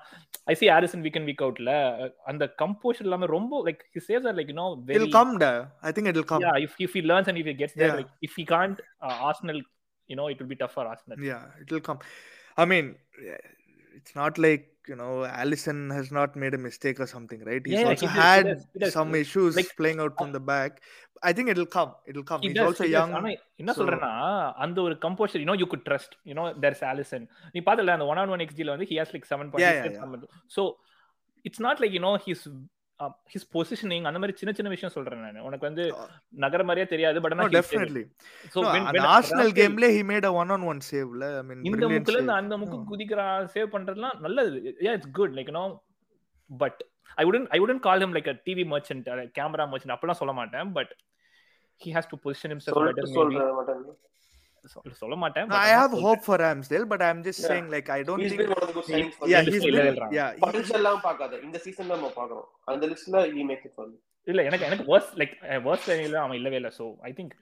I 0.52 0.54
see 0.60 0.66
Alisson 0.74 1.02
week 1.06 1.16
and 1.20 1.28
week 1.30 1.42
அவுட்ல 1.46 1.72
அந்த 2.32 2.46
கம்போஷர் 2.62 3.06
இல்லாம 3.06 3.28
ரொம்ப 3.36 3.62
like 3.68 3.82
he 3.96 4.02
saves 4.08 4.28
or 4.30 4.36
like 4.38 4.52
you 4.52 4.56
know 4.62 4.68
very 4.90 4.98
It'll 5.00 5.16
come 5.18 5.32
there. 5.44 5.60
I 5.88 5.92
think 5.96 6.08
it'll 6.12 6.28
come. 6.32 6.44
yeah 6.46 6.58
if 6.66 6.74
if 6.86 6.92
he 6.98 7.02
learns 7.12 7.30
and 7.32 7.38
if 7.42 7.48
he 7.52 7.56
gets 7.62 7.74
there 7.80 7.90
Yeah. 7.90 7.98
like 8.02 8.12
if 8.28 8.34
he 8.40 8.44
can't 8.54 8.78
uh, 9.06 9.16
Arsenal 9.30 9.58
you 10.10 10.18
know 10.20 10.28
it 10.34 10.38
will 10.42 10.52
be 10.54 10.58
tough 10.62 10.76
for 10.78 10.86
Arsenal 10.92 11.18
Yeah, 11.32 11.42
it'll 11.64 11.84
come. 11.88 12.00
I 12.62 12.66
mean, 12.72 12.86
yeah, 13.28 13.42
it's 13.98 14.14
not 14.20 14.34
like 14.46 14.64
you 14.90 14.96
know 15.00 15.12
Allison 15.42 15.78
has 15.90 16.08
not 16.18 16.30
made 16.42 16.54
a 16.54 16.62
mistake 16.66 16.98
or 17.00 17.06
something, 17.06 17.40
right? 17.48 17.62
He's 17.68 17.76
Yeah, 17.76 17.90
also 17.90 18.06
he 18.06 18.10
does, 18.10 18.16
he 18.16 18.22
had 18.24 18.44
does, 18.48 18.62
he 18.74 18.78
does. 18.82 18.92
some 18.98 19.12
issues 19.22 19.56
Like, 19.58 19.70
playing 19.80 20.00
out 20.04 20.14
from 20.20 20.32
the 20.36 20.42
back. 20.52 20.72
I 21.28 21.32
think 21.36 21.48
it'll 21.52 21.70
come. 21.76 21.92
It'll 22.10 22.26
come. 22.30 22.40
He 22.44 22.50
He's 22.50 22.62
also 22.66 22.84
he 22.88 22.92
young. 22.96 23.12
என்ன 23.62 23.72
சொல்றேன்னா 23.78 24.12
அந்த 24.64 24.78
ஒரு 24.86 24.94
composure 25.04 25.40
you 25.42 25.48
know 25.50 25.56
you 25.62 25.68
could 25.74 25.84
trust 25.88 26.14
you 26.30 26.34
know 26.40 26.44
there 26.64 26.74
is 26.76 26.84
Alisson 26.92 27.24
நீ 27.54 27.60
பார்த்தல 27.68 27.94
அந்த 27.96 28.06
one 28.12 28.20
on 28.22 28.32
one 28.36 28.44
எக்ஸ்ஜில 28.46 28.72
வந்து 28.74 28.88
he 28.92 28.98
has 29.00 29.14
like 29.16 29.28
seven 29.32 29.50
point 29.54 30.26
so 30.56 30.64
it's 31.48 31.62
not 31.66 31.80
like 31.84 31.96
his 32.28 32.44
his 33.32 33.46
positioning 33.54 34.06
அந்த 34.08 34.18
மாதிரி 34.20 34.34
சின்ன 34.40 34.52
சின்ன 34.58 34.68
விஷயம் 34.72 34.92
சொல்றேன் 34.96 35.22
நான் 35.24 35.44
உனக்கு 35.48 35.66
வந்து 35.68 35.84
நகர 36.44 36.62
மாதிரியே 36.68 36.86
தெரியாது 36.92 37.20
பட் 37.22 37.34
ஆனா 37.34 37.46
an 38.92 39.06
Arsenal 39.14 39.48
game 39.58 39.74
play, 39.78 39.90
he 39.96 40.02
made 40.10 40.26
a 40.30 40.32
one-on-one 40.40 40.80
save. 40.90 41.10
la. 41.22 41.28
I 41.40 41.44
mean, 41.48 41.58
இந்த 41.68 41.76
brilliant 41.76 41.96
முக்குல 41.96 42.18
இருந்து. 42.18 42.38
அந்த 42.40 42.56
முக்கு 42.62 42.76
No. 42.78 42.86
குதிக்கிறான் 42.90 43.48
சேவ் 43.54 43.72
பண்றதுலாம் 43.74 44.18
நல்லது 44.26 44.60
yeah 44.86 44.94
it's 44.98 45.12
good 45.18 45.34
like 45.38 45.50
no 45.58 45.64
but 46.50 46.80
I 47.18 47.24
wouldn't 47.30 47.46
I 47.56 47.60
wouldn't 47.64 47.82
call 47.88 48.04
him 48.04 48.14
like 48.18 48.30
a 48.34 48.36
TV 48.46 48.66
merchant 48.74 49.08
camera 49.38 49.66
merchant 49.72 49.96
அப்பலாம் 49.96 50.20
சொல்ல 50.22 50.34
மாட்டேன் 50.40 50.72
but 50.78 50.92
he 51.80 51.92
has 51.96 52.10
to 52.12 52.18
position 52.26 52.54
himself 52.54 52.80
better 52.88 53.14
சொல்ற 53.18 53.44
மாட்டாங்க 53.60 53.94
சொல்ல 54.98 55.16
மாட்டேன் 55.16 55.46
No, 55.46 55.52
but 55.52 55.60
I 55.60 55.70
ஆனா 55.70 55.80
have 55.80 55.90
சொல்றேன். 55.90 56.06
hope 56.08 56.22
for 56.24 56.36
Ramsdale, 56.38 56.86
but 56.92 57.02
I'm 57.02 57.20
just 57.22 57.40
Yeah. 57.40 57.48
saying, 57.50 57.66
like, 57.68 57.88
I 57.90 58.02
don't 58.02 58.20
he's 58.20 58.30
think. 58.30 58.40
been 58.42 58.52
one 58.54 58.62
of 58.62 58.70
the 58.70 58.76
good 58.78 58.88
signings 58.90 59.14
for 59.18 59.28
Yeah, 59.28 59.42
இந்த 59.42 59.52
he's 59.52 59.58
list 59.58 59.68
ல 59.68 59.78
been. 59.78 59.86
எழுதுறாங்க. 59.86 60.16
Yeah, 60.18 60.30
he- 60.32 60.42
potential 60.44 60.80
எல்லாம் 60.80 61.00
பார்க்காத 61.06 61.40
இந்த 61.46 61.60
சீசன்ல 61.66 61.92
நம்ம 61.96 62.10
பார்க்கறோம் 62.18 62.46
அந்த 62.72 62.84
லிஸ்ட்ல 62.92 63.20
he 63.36 63.44
makes 63.50 63.66
it 63.68 63.74
for 63.78 63.86
me 63.90 63.96
இல்ல 64.26 64.42
எனக்கு 64.48 64.66
எனக்கு 64.66 64.84
வர்ஸ் 64.90 65.10
லைக் 65.20 65.32
வர்ஸ் 65.66 65.86
லைன்ல 65.88 66.18
அவன் 66.22 66.36
இல்லவே 66.38 66.58
இல்ல 66.60 66.70
so 66.76 66.84
I 67.08 67.12
think 67.18 67.32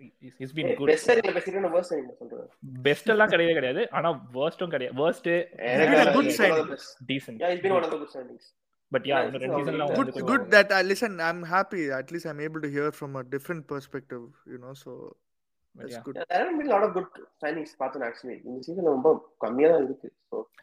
is 0.45 0.55
been 0.57 0.71
good 0.79 0.91
best 0.93 1.09
சைனிங்ல 1.11 1.35
பேசிட்டு 1.37 1.63
நான் 1.67 1.75
வேர்ஸ்ட் 1.77 1.93
சைனிங் 1.93 2.17
சொல்றேன் 2.23 2.49
பெஸ்ட் 2.89 3.13
எல்லாம் 3.15 3.31
கிடையவே 3.35 3.55
கிடையாது 3.59 3.83
ஆனா 3.99 4.11
வர்ஸ்டும் 4.39 4.73
கிடையாது 4.75 4.97
worst 5.03 5.29
the 5.29 6.65
best. 6.73 6.91
Decent 7.11 7.41
Yeah, 7.43 7.53
he's 7.53 7.63
been 7.67 7.77
one 7.79 7.87
of 7.87 7.93
the 7.95 8.01
good 8.03 8.13
signings. 8.17 8.47
But 8.93 9.07
yeah 9.11 9.19
it's 9.21 9.37
ரெண்டு 9.43 9.55
all 9.55 9.63
சீசன்ல 9.63 9.85
good. 9.85 9.97
good 9.99 10.09
வந்து 10.09 10.23
good 10.23 10.29
கொஞ்சம் 10.33 10.51
that 10.57 10.73
I 10.79 10.85
listen. 10.91 11.13
I'm 11.29 11.43
happy. 11.55 11.85
At 12.01 12.09
least 12.15 12.27
I'm 12.33 12.41
able 12.49 12.63
to 12.67 12.71
hear 12.77 12.89
from 12.99 13.13
a 13.21 13.25
different 13.35 13.63
perspective. 13.73 14.25
You 14.53 14.59
know, 14.65 14.75
so 14.83 14.93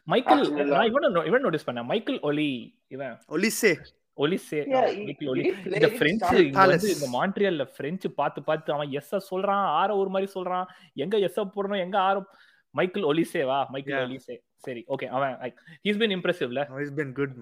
Michael 0.04 0.52
Arsenal- 0.52 0.66
நான் 0.66 0.86
இவன் 0.86 1.26
இவன் 1.26 1.40
notice 1.40 1.70
பண்ணேன். 1.70 1.84
Michael 1.84 2.20
Olise 2.20 2.78
இவன். 2.88 3.18
Olise. 3.28 3.76
Olise 4.16 4.50
Yeah, 4.50 4.74
ah, 4.74 4.80
he- 4.80 5.04
Michael 5.04 5.28
he 5.28 5.28
Olise 5.28 5.50
did 5.50 5.54
play 5.54 5.74
இந்த 5.74 5.88
French 5.88 6.26
வந்து 6.26 6.58
Palace. 6.60 7.02
இந்த 7.02 7.18
மான்ட்ரியல்ல 7.18 7.68
French 7.76 8.10
பார்த்து 8.10 8.42
பார்த்து 8.42 8.72
அவன் 8.72 8.90
எஸ் 8.90 9.34
சொல்றான் 9.34 9.46
ஆற 9.46 9.96
ஒரு 9.96 10.08
மாதிரி 10.08 10.32
சொல்றான். 10.34 10.66
எங்க 10.94 11.18
எஸ் 11.18 11.40
போடணும் 11.40 11.78
எங்க 11.78 11.98
ஆர 11.98 12.26
மைக்கேல் 12.70 13.04
ஒலிசேவா 13.04 13.66
மைக்கேல். 13.66 14.08
ஒலிசே 14.08 14.38
சரி 14.56 14.84
ஓகே 14.88 15.06
அவன் 15.06 15.54
ஹீஸ் 15.84 15.98
பின் 15.98 16.10
இம்ப்ரெசிவ்ல 16.10 16.66
he's 16.76 16.90
been 16.96 17.12
good, 17.12 17.34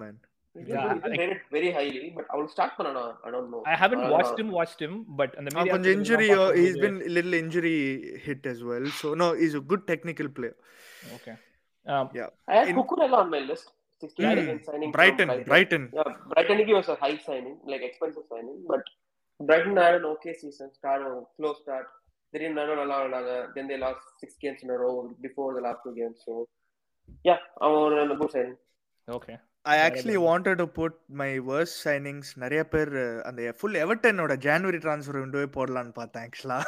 man. 0.58 0.64
he's 0.64 0.74
Yeah, 0.74 0.82
been- 0.82 0.92
he's 0.92 1.02
been 1.02 1.10
like- 1.10 1.18
rated 1.18 1.40
very 1.50 1.70
highly, 1.72 2.12
but 2.14 2.24
I 2.28 2.38
will 2.38 2.46
start 2.46 2.72
பண்ணணும். 2.78 3.14
I 3.22 3.30
don't 3.30 3.48
know. 3.48 3.62
I 3.62 3.74
haven't 3.80 4.04
Uh, 4.04 4.12
watched 4.12 4.40
him 4.40 4.50
watched 4.50 4.84
him 4.84 5.04
but 5.16 5.34
அந்த 5.38 5.50
Uh, 5.50 5.56
media 5.56 5.72
கொஞ்சம் 5.72 5.92
injury, 5.92 6.28
uh, 6.28 6.50
he's 6.60 6.76
been 6.84 6.96
a 7.02 7.12
little 7.16 7.34
injury 7.42 7.76
hit 8.26 8.46
as 8.50 8.64
well. 8.64 8.84
So 9.00 9.14
no, 9.14 9.36
he's 9.36 9.56
a 9.56 9.62
good 9.68 9.82
technical 9.86 10.28
player. 10.28 10.56
Okay 11.16 11.32
I 11.86 12.56
had 12.58 12.68
in- 12.68 12.78
Cucurella 12.78 13.18
on 13.22 13.28
my 13.28 13.40
list. 13.40 13.66
60 14.00 14.24
Mm, 14.24 14.28
arrogant 14.28 14.62
signing 14.62 14.90
from 14.90 14.90
Brighton, 14.90 15.28
Brighton. 15.44 15.90
Yeah, 15.92 16.16
Brighton 16.28 16.58
he 16.58 16.74
was 16.74 16.88
a 16.88 16.96
high 16.96 17.16
signing, 17.16 17.56
like 17.64 17.82
expensive 17.82 18.24
signing, 18.28 18.58
but 18.68 18.82
Brighton 19.46 19.76
had 19.76 19.94
an 19.94 20.04
okay 20.04 20.32
season, 20.32 20.72
start 20.72 21.02
a 21.02 21.22
slow 21.36 21.52
start. 21.52 21.86
They 22.32 22.36
didn't 22.36 22.56
run 22.56 22.76
நல்லா 22.76 22.98
ஆனாங்க. 23.02 23.50
Then 23.56 23.68
they 23.68 23.78
lost 23.78 24.04
six 24.22 24.36
games 24.40 24.62
in 24.62 24.70
a 24.70 24.78
row 24.78 24.94
before 25.22 25.54
the 25.56 25.60
last 25.60 25.80
two 25.84 25.94
games. 25.94 26.18
So 26.26 26.46
yeah, 27.24 27.38
அவன் 27.54 28.10
a 28.10 28.16
good 28.16 28.30
signing. 28.30 28.58
Okay 29.12 29.34
I 29.65 29.77
actually 29.77 30.17
wanted 30.17 30.57
to 30.57 30.67
put 30.67 30.93
my 31.21 31.31
worst 31.39 31.75
signings 31.85 32.27
நிறைய 32.43 32.61
பேர் 32.73 32.91
uh, 33.01 33.17
அந்த 33.29 33.49
full 33.57 33.77
எவர்டனோட 33.83 34.33
January 34.45 34.79
transfer 34.85 35.19
விண்டோவே 35.23 35.47
போடலான்னு 35.57 35.93
பார்த்தேன் 35.99 36.25
ஆக்சுவலா 36.27 36.59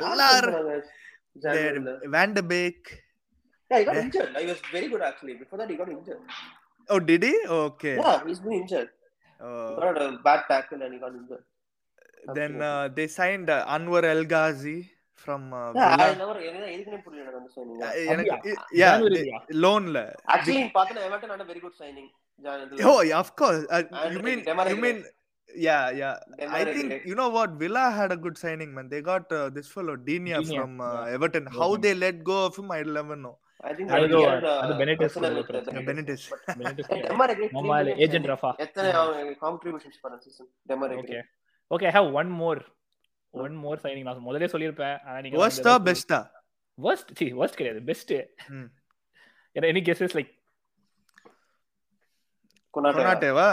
எல்லாரும் 0.00 0.58
January-ல. 1.46 1.94
வேண்டபேக் 2.16 2.90
Yeah, 3.70 3.78
he 3.80 3.84
got 3.86 3.96
injured. 3.96 4.30
Like, 4.32 4.42
he 4.44 4.50
was 4.52 4.60
very 4.74 4.88
good 4.92 5.02
actually. 5.06 5.34
Before 5.42 5.58
that, 5.60 5.70
he 5.72 5.76
got 5.80 5.90
injured. 5.96 6.20
Oh 6.88 6.98
DD 7.08 7.32
okay 7.62 7.92
Yeah, 8.00 8.18
he's 8.26 8.42
been 8.44 8.56
injured. 8.60 8.90
He 9.40 9.80
got 9.84 9.98
a 10.04 10.10
bad 10.26 10.42
tackle 10.50 10.82
and 10.86 10.92
he 10.96 11.00
got 11.06 11.14
injured. 11.20 11.44
Then 12.38 12.58
they 12.98 13.04
signed 13.16 13.50
Anwar 13.74 14.06
El Ghazi 14.12 14.76
never 16.21 16.37
என்ன 16.49 16.65
எதுக்குனே 16.73 16.99
புரியல 17.05 17.23
எனக்கு 17.23 17.39
அந்த 17.39 17.51
signing. 17.55 17.79
எனக்கு 18.13 18.31
அப்படியா? 18.35 18.59
யா 18.81 18.89
January-லயா? 18.91 19.39
லோன்ல 19.63 19.99
Actually, 20.35 20.63
பார்த்தா 20.77 21.05
Everton 21.09 21.31
had 21.33 21.43
a 21.45 21.49
very 21.51 21.61
good 21.65 21.75
signing. 21.81 22.07
Jan- 22.39 22.67
Oh, 22.89 22.99
yeah, 23.07 23.19
of 23.23 23.31
course. 23.41 23.63
Uh, 23.75 23.81
you 24.11 24.17
And 24.17 24.25
mean 24.27 24.41
Demarai 24.49 24.73
you 24.73 24.77
mean 24.85 24.99
yeah, 25.67 25.83
yeah. 25.99 26.13
I 26.15 26.41
Demarai 26.41 26.73
think 26.75 26.89
Gray. 26.91 26.99
you 27.09 27.15
know 27.19 27.27
what 27.37 27.51
Villa 27.61 27.85
had 27.97 28.11
a 28.15 28.19
good 28.25 28.37
signing, 28.43 28.71
man. 28.75 28.87
They 28.93 29.01
got 29.09 29.25
uh, 29.31 29.47
this 29.57 29.67
fellow 29.75 29.95
Dinia 30.09 30.39
Digne, 30.39 30.57
from 30.57 30.73
uh, 30.79 30.89
yeah. 30.89 31.15
Everton. 31.15 31.45
How 31.57 31.67
Everton. 31.67 31.81
they 31.85 31.93
let 32.05 32.17
go 32.23 32.37
of 32.47 32.55
him, 32.59 32.69
I 32.71 32.83
never 32.99 33.17
know. 33.25 33.35
I 33.61 33.73
think 33.77 33.87
அது 33.95 34.03
that 34.03 34.11
he 34.11 34.17
ஏதோ- 34.17 34.27
had, 34.31 34.45
uh, 34.51 34.57
அது 34.63 34.73
Benitez 34.81 35.01
personal 35.05 35.33
கூட 35.39 35.57
with, 35.57 35.69
uh, 35.71 35.75
Yeah, 35.75 35.87
Benitez. 35.89 36.21
Benitez 36.61 36.85
Hey, 36.91 37.01
Demarai 37.09 37.35
Gray, 37.39 37.49
three 37.49 37.61
ஆமா 37.63 37.77
million 37.79 37.97
agent 38.05 38.27
signing. 38.27 38.33
Rafah 38.33 38.51
எத்தனை 38.65 38.91
அவன் 39.01 39.33
contributions 39.45 39.97
பண்ண 40.05 40.17
season? 40.25 40.47
Demarai 40.71 40.99
okay 41.01 41.17
Gray. 41.17 41.25
Okay 41.71 41.87
I 41.91 41.95
have 41.97 42.09
one 42.21 42.31
more 42.43 42.61
One 43.34 43.54
more 43.54 43.80
signing 43.80 44.02
நான் 44.02 44.18
முதல்லே 44.18 44.46
சொல்லியிருப்பேன் 44.46 45.02
ஆனா 45.02 45.20
நீங்க 45.20 45.36
ah? 45.36 46.24
worst 46.82 47.08
சி 47.14 47.34
worst 47.34 47.54
கிடையாது 47.54 47.82
best. 47.82 48.12
Any 49.54 49.82
guesses 49.82 50.16
like 50.18 50.30
Konate. 50.32 50.43
கொனாட்டேவா 52.76 53.48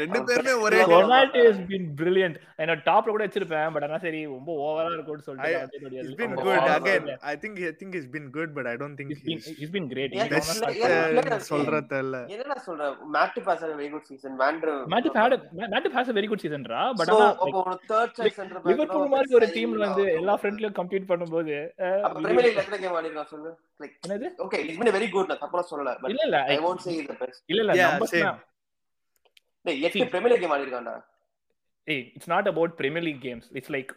ரெண்டு 0.00 0.18
பேருமே 0.28 0.52
ஒரே 0.64 0.78
Yeah. 0.80 0.90
கொனாட்டே 0.92 1.40
has 1.48 1.58
been 1.70 1.84
brilliant 2.00 2.36
என்ன 2.62 2.76
டாப்ல 2.86 3.12
கூட 3.14 3.24
வச்சிருப்பேன் 3.26 3.72
பட் 3.74 3.84
ஆனா 3.86 3.98
சரி 4.04 4.20
ரொம்ப 4.32 4.50
ஓவரா 4.64 4.90
இருக்கும்னு 4.94 5.26
சொல்லிட்டு 5.26 5.52
நான் 5.52 5.62
வந்து 5.62 5.78
என்னுடைய 5.78 6.00
He's 6.02 6.14
been 6.20 6.30
அந்த 6.30 6.42
good 6.42 6.60
form 6.60 6.74
again. 6.78 7.02
இல்ல. 7.02 7.14
I 7.32 7.36
think 7.42 7.54
I 7.70 7.74
think 7.80 7.90
he's 7.98 8.08
been 8.16 8.28
good, 8.36 8.50
but 8.58 8.66
I 8.72 8.76
don't 8.82 8.96
think 8.98 9.10
He's 9.12 9.22
been 9.22 9.40
he's 9.40 9.58
he's 9.60 9.72
been 9.76 9.88
great 9.88 10.12
Yeah, 10.12 10.24
He's 10.24 10.34
best. 10.34 10.52
one 10.54 10.68
of 10.68 10.76
yeah, 10.76 10.94
the- 11.08 11.20
yeah. 11.20 11.36
uh, 11.36 11.48
சொல்றது 11.52 12.00
இல்ல 12.04 12.16
என்னடா 12.34 12.58
சொல்ற 12.68 12.88
Matip 13.16 13.46
has 13.50 13.60
had 13.64 13.70
a 13.70 13.78
very 13.80 13.90
good 13.90 14.06
season. 14.10 14.32
Vander- 14.36 14.76
Matip 14.94 15.16
had 15.22 15.32
a 15.32 15.40
Matip 15.74 15.94
has 16.00 16.08
a 16.08 16.18
very 16.20 16.30
good 16.32 16.42
season 16.44 16.64
ரா 16.74 16.84
but 17.00 17.10
So, 17.10 17.16
ஆனா 17.16 17.28
அப்போ 17.44 17.62
ஒரு 17.62 17.76
Liverpool 18.70 19.02
தான் 19.02 19.12
மாதிரி 19.14 19.34
ஒரு 19.40 19.48
டீம்ல 19.56 19.82
வந்து 19.86 20.04
எல்லா. 20.12 20.36
ஃப்ரண்ட்லயும் 20.42 20.78
கம்ப்ளீட் 20.80 21.10
பண்ணும்போது 21.10 21.54
எத்தனை 22.54 23.24
சொல்லு? 23.32 23.50
Like, 23.80 23.94
என்னது? 24.04 24.26
okay, 24.44 24.58
he's 24.66 24.78
been 24.80 24.90
a 24.90 24.94
very 24.96 25.06
good, 25.12 25.26
நான் 25.30 25.40
தப்பா 25.42 25.60
சொல்லல, 25.70 25.92
இல்ல 26.12 26.22
இல்ல 26.26 26.38
I 26.54 26.58
won't 26.64 26.80
say 26.84 26.92
he's 26.96 27.06
the 27.12 27.16
best. 27.20 27.38
இல்ல 27.50 27.60
இல்ல. 27.64 27.74
தான் 27.76 28.40
டேய், 29.66 29.80
எட்டு 29.86 30.04
Premier 30.14 30.30
League 30.32 30.42
game 30.44 30.54
ஆடிருக்கான்டா. 30.56 30.94
ஏய் 31.92 32.04
it's 32.16 32.30
not 32.32 32.48
about 32.50 32.72
Premier 32.80 33.04
League 33.06 33.22
games 33.26 33.46
it's 33.58 33.72
like 33.74 33.90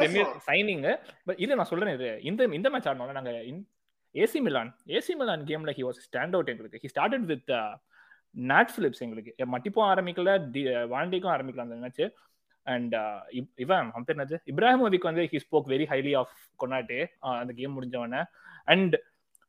Premier. 0.00 0.30
Signing 0.48 0.82
but 1.28 1.40
இல்ல 1.44 1.58
நான் 1.60 1.70
சொல்றேன் 1.72 1.94
இது. 1.98 2.08
இந்த 2.30 2.48
இந்த 2.58 2.70
மேட்ச் 2.74 2.88
ஆடணும்ல 2.90 3.16
நாங்க 3.18 3.32
ஏசி 4.14 4.40
மிலான் 4.46 4.70
ஏசி 4.96 5.14
மிலான் 5.20 5.44
கேம்ல 5.50 5.72
ஹி 5.78 5.84
வாஸ் 5.88 6.00
ஸ்டாண்ட் 6.06 6.34
அவுட் 6.36 6.50
எங்களுக்கு. 6.52 6.80
He 6.84 6.90
started 6.94 7.26
with 7.32 7.52
Nat 8.52 8.72
Phillips 8.76 9.02
எங்களுக்கு. 9.06 9.34
மட்டிப்பும் 9.54 9.88
ஆரம்பிக்கல 9.92 10.34
வாண்டிக்கும் 10.94 11.34
ஆரம்பிக்கல 11.36 11.66
அந்த 11.66 11.78
மேட்ச் 11.84 12.02
அண்ட் 12.66 12.94
இவன் 13.64 13.90
அவன் 13.92 14.06
பேர் 14.08 14.16
என்னது? 14.16 14.38
இப்ராஹிமோவிக் 14.52 15.08
வந்து 15.10 15.22
he 15.32 15.40
spoke 15.44 15.70
very 15.74 15.86
highly 15.92 16.12
of 16.22 16.34
Konate 16.62 17.00
அந்த 17.42 17.52
game 17.60 17.76
முடிஞ்சவன 17.76 18.24
and 18.74 18.96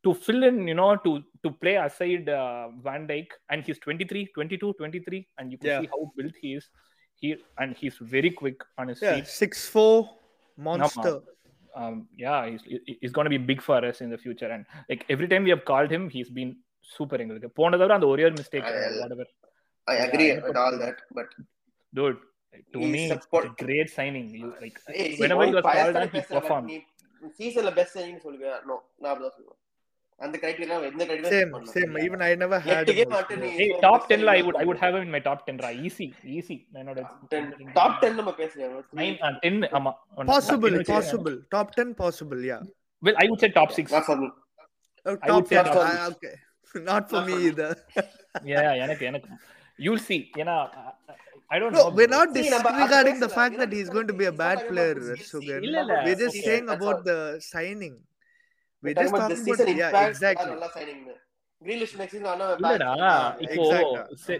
To 0.04 0.10
fill 0.22 0.44
in 0.48 0.62
you know 0.70 0.88
to 1.04 1.10
to 1.44 1.50
play 1.60 1.72
aside 1.86 2.26
Van 2.86 3.06
Dijk 3.12 3.32
and 3.52 3.62
he's 3.68 3.80
twenty 3.84 4.06
three 4.10 4.22
twenty 4.34 4.58
two 4.62 4.70
twenty 4.80 5.02
three 5.08 5.20
and 5.40 5.50
you 5.52 5.58
Yeah. 5.68 5.78
See 5.82 5.88
how 5.94 6.08
build 6.18 6.40
he 6.44 6.50
is 6.60 6.68
he 7.22 7.28
and 7.62 7.70
he's 7.80 7.96
very 8.14 8.30
quick 8.40 8.60
on 8.80 8.86
his 8.90 9.00
Yeah, 9.02 9.12
feet. 9.14 9.28
six 9.42 9.52
four 9.74 9.92
monster. 10.58 11.12
Um, 11.80 11.94
yeah, 12.24 12.40
he's 12.48 12.64
he's 13.00 13.12
going 13.16 13.28
to 13.28 13.34
be 13.34 13.40
big 13.50 13.60
for 13.68 13.78
us 13.90 13.98
in 14.04 14.08
the 14.14 14.18
future. 14.24 14.50
And 14.54 14.62
like 14.90 15.02
every 15.14 15.28
time 15.32 15.42
we 15.48 15.52
have 15.54 15.64
called 15.70 15.90
him, 15.96 16.04
he's 16.14 16.30
been 16.38 16.50
super. 16.90 17.18
எங்களுக்கு 17.24 17.50
போன 17.60 17.78
தடவை 17.80 17.94
அந்த 17.98 18.08
ஒரே 18.12 18.24
ஒரு 18.28 18.36
mistake 18.40 18.66
I- 18.72 18.92
whatever 19.02 19.26
I 19.86 19.98
agree 20.06 20.28
Yeah, 20.30 20.42
with 20.46 20.58
all 20.64 20.76
that, 20.84 20.98
but 21.18 21.30
dude 21.92 22.18
to 22.74 22.78
He's 22.82 22.92
me 22.94 23.02
a 23.06 23.14
it's 23.16 23.26
sport- 23.28 23.48
a 23.50 23.54
great 23.64 23.88
signing 23.98 24.28
you 24.40 24.48
like 24.64 24.78
ஏய், 24.98 25.08
see, 25.14 25.20
whenever 25.22 25.44
he 25.46 25.50
உன் 25.52 25.56
was 25.58 25.64
called 25.66 25.78
பயத்துல 25.78 26.02
on 26.04 26.10
he 26.10 26.16
பேசுற, 26.18 26.32
but 26.32 26.38
performed 26.40 26.68
நீ 26.70 26.78
seasonல 27.40 27.72
best 27.80 27.92
signing 27.98 28.18
சொல்லுவியா? 28.26 28.54
No, 28.70 28.76
நான் 29.00 29.10
அப்படிதான் 29.12 29.36
சொல்லுவேன். 29.38 29.60
அந்த 30.25 30.35
criteria 30.43 30.77
எந்த 30.89 31.03
criteria 31.09 31.31
Same, 31.35 31.51
same. 31.75 31.93
Even 32.05 32.19
I 32.27 32.35
never 32.41 32.57
had. 32.65 32.89
hey 33.59 33.67
top 33.85 33.99
best 33.99 34.11
10 34.15 34.25
la 34.27 34.33
i 34.39 34.43
would 34.45 34.57
i 34.61 34.65
would 34.69 34.79
have 34.83 34.93
him 34.97 35.03
in 35.07 35.11
my 35.15 35.21
top 35.27 35.39
10 35.51 35.57
ra 35.65 35.69
easy 35.87 36.07
easy 36.37 36.57
என்னோட 36.79 37.01
Ten- 37.33 37.47
top 37.79 37.93
10 38.03 38.11
நம்ம 38.19 38.33
பேசுறோம். 38.41 38.75
nine 39.01 39.15
uh, 39.27 39.33
10 39.43 39.69
ஆமா 39.79 39.93
Possible, 40.33 40.75
possible. 40.95 41.37
Top 41.55 41.69
ten, 41.79 41.89
possible. 42.03 42.41
Yeah. 42.51 42.61
well 43.05 43.17
i 43.23 43.27
would 43.29 43.41
say 43.45 43.51
top 43.59 43.71
6 43.77 43.95
Not 43.97 44.05
for 44.09 44.17
me. 44.23 44.29
Oh, 45.09 45.15
top 45.27 45.35
would 45.35 45.47
say 45.51 45.57
ten. 45.59 45.69
top 45.77 45.83
I- 45.93 46.07
okay. 46.13 46.35
Not 46.91 47.03
for 47.11 47.21
me 47.29 47.35
either. 47.49 47.71
yeah 48.53 48.71
எனக்கு 48.85 49.03
எனக்கு 49.11 49.29
you'll 49.85 50.03
see 50.09 50.21
ஏன்னா 50.41 50.55
i 51.53 51.59
don't 51.61 51.73
No, 51.77 51.83
know 51.83 51.93
we're 51.97 52.13
not 52.17 52.29
disregarding 52.37 53.17
the 53.23 53.29
fact 53.37 53.55
that 53.61 53.71
he's 53.77 53.89
going 53.95 54.09
to 54.11 54.17
be 54.21 54.25
a 54.31 54.35
bad 54.43 54.59
player, 54.71 54.97
இல்ல. 55.67 55.79
We're 56.05 56.19
just 56.25 56.37
saying 56.47 56.67
about 56.75 56.99
the 57.09 57.17
signing. 57.53 57.95
Just 58.83 59.13
talking 59.13 59.49
about 59.53 59.69
yeah, 59.77 60.07
exactly. 60.07 60.51
நல்லா 60.51 60.69
ஆனா 62.33 62.45
இல்லடா 62.53 62.91
இப்போ. 63.45 63.63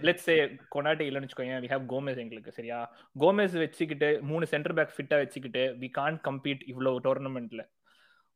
let's 0.08 0.28
say 0.28 0.36
கொனாட்டே 0.73 1.06
இல்லன்னு 1.08 1.28
வச்சுக்கோங்க 1.28 1.58
we 1.63 1.69
have 1.71 1.84
Gomez 1.91 2.21
எங்களுக்கு 2.23 2.52
சரியா 2.58 2.78
Gomez 3.15 3.56
வச்சுக்கிட்டு 3.63 4.10
மூணு 4.30 4.45
சென்டர் 4.54 4.75
பேக் 4.78 4.93
ஃபிட்டா 4.97 5.17
வச்சுக்கிட்டு 5.23 5.63
வி 5.82 5.89
கான் 5.97 6.19
கம்பீட் 6.28 6.63
இவ்வளவு 6.71 7.02
டோர்னமெண்ட்ல 7.08 7.63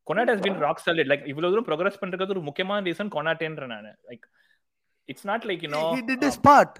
Konate 0.06 0.32
has 0.32 0.44
been 0.46 0.60
rock 0.66 0.82
solid 0.86 1.10
like 1.12 1.24
இவ்வளவு 1.32 1.52
தூரம் 1.54 1.68
ப்ரோக்ரஸ் 1.70 2.00
பண்றது 2.02 2.34
ஒரு 2.34 2.42
முக்கியமான 2.48 2.80
ரீசன் 2.88 3.12
கொனாட்டேன்ற 3.16 3.68
நானு 3.72 3.92
like 4.10 4.26
it's 5.08 5.26
not 5.32 5.46
like 5.50 5.64
you 5.66 5.70
know 5.76 5.82
He 5.94 6.04
did 6.10 6.22
his 6.28 6.38
part. 6.48 6.74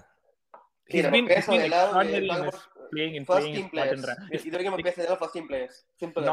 See, 0.89 0.95
he's 0.95 1.09
been, 1.09 1.27
he's 1.27 1.47
been 1.47 1.61
extraordinary 1.63 2.27
in 2.29 2.43
his 2.45 2.57
playing 2.91 3.13
in 3.19 3.23
first 3.25 3.37
playing 3.37 3.55
team 3.55 3.63
his 3.63 3.71
players. 3.71 4.01
partன்ற. 4.01 4.13
இது 4.39 4.53
வரைக்கும் 4.55 4.73
நம்ம 4.73 4.87
பேசுறது 4.87 5.07
எல்லாம் 5.07 5.21
first 5.23 5.35
team 5.37 5.47
players. 5.47 5.75
Simple. 6.01 6.25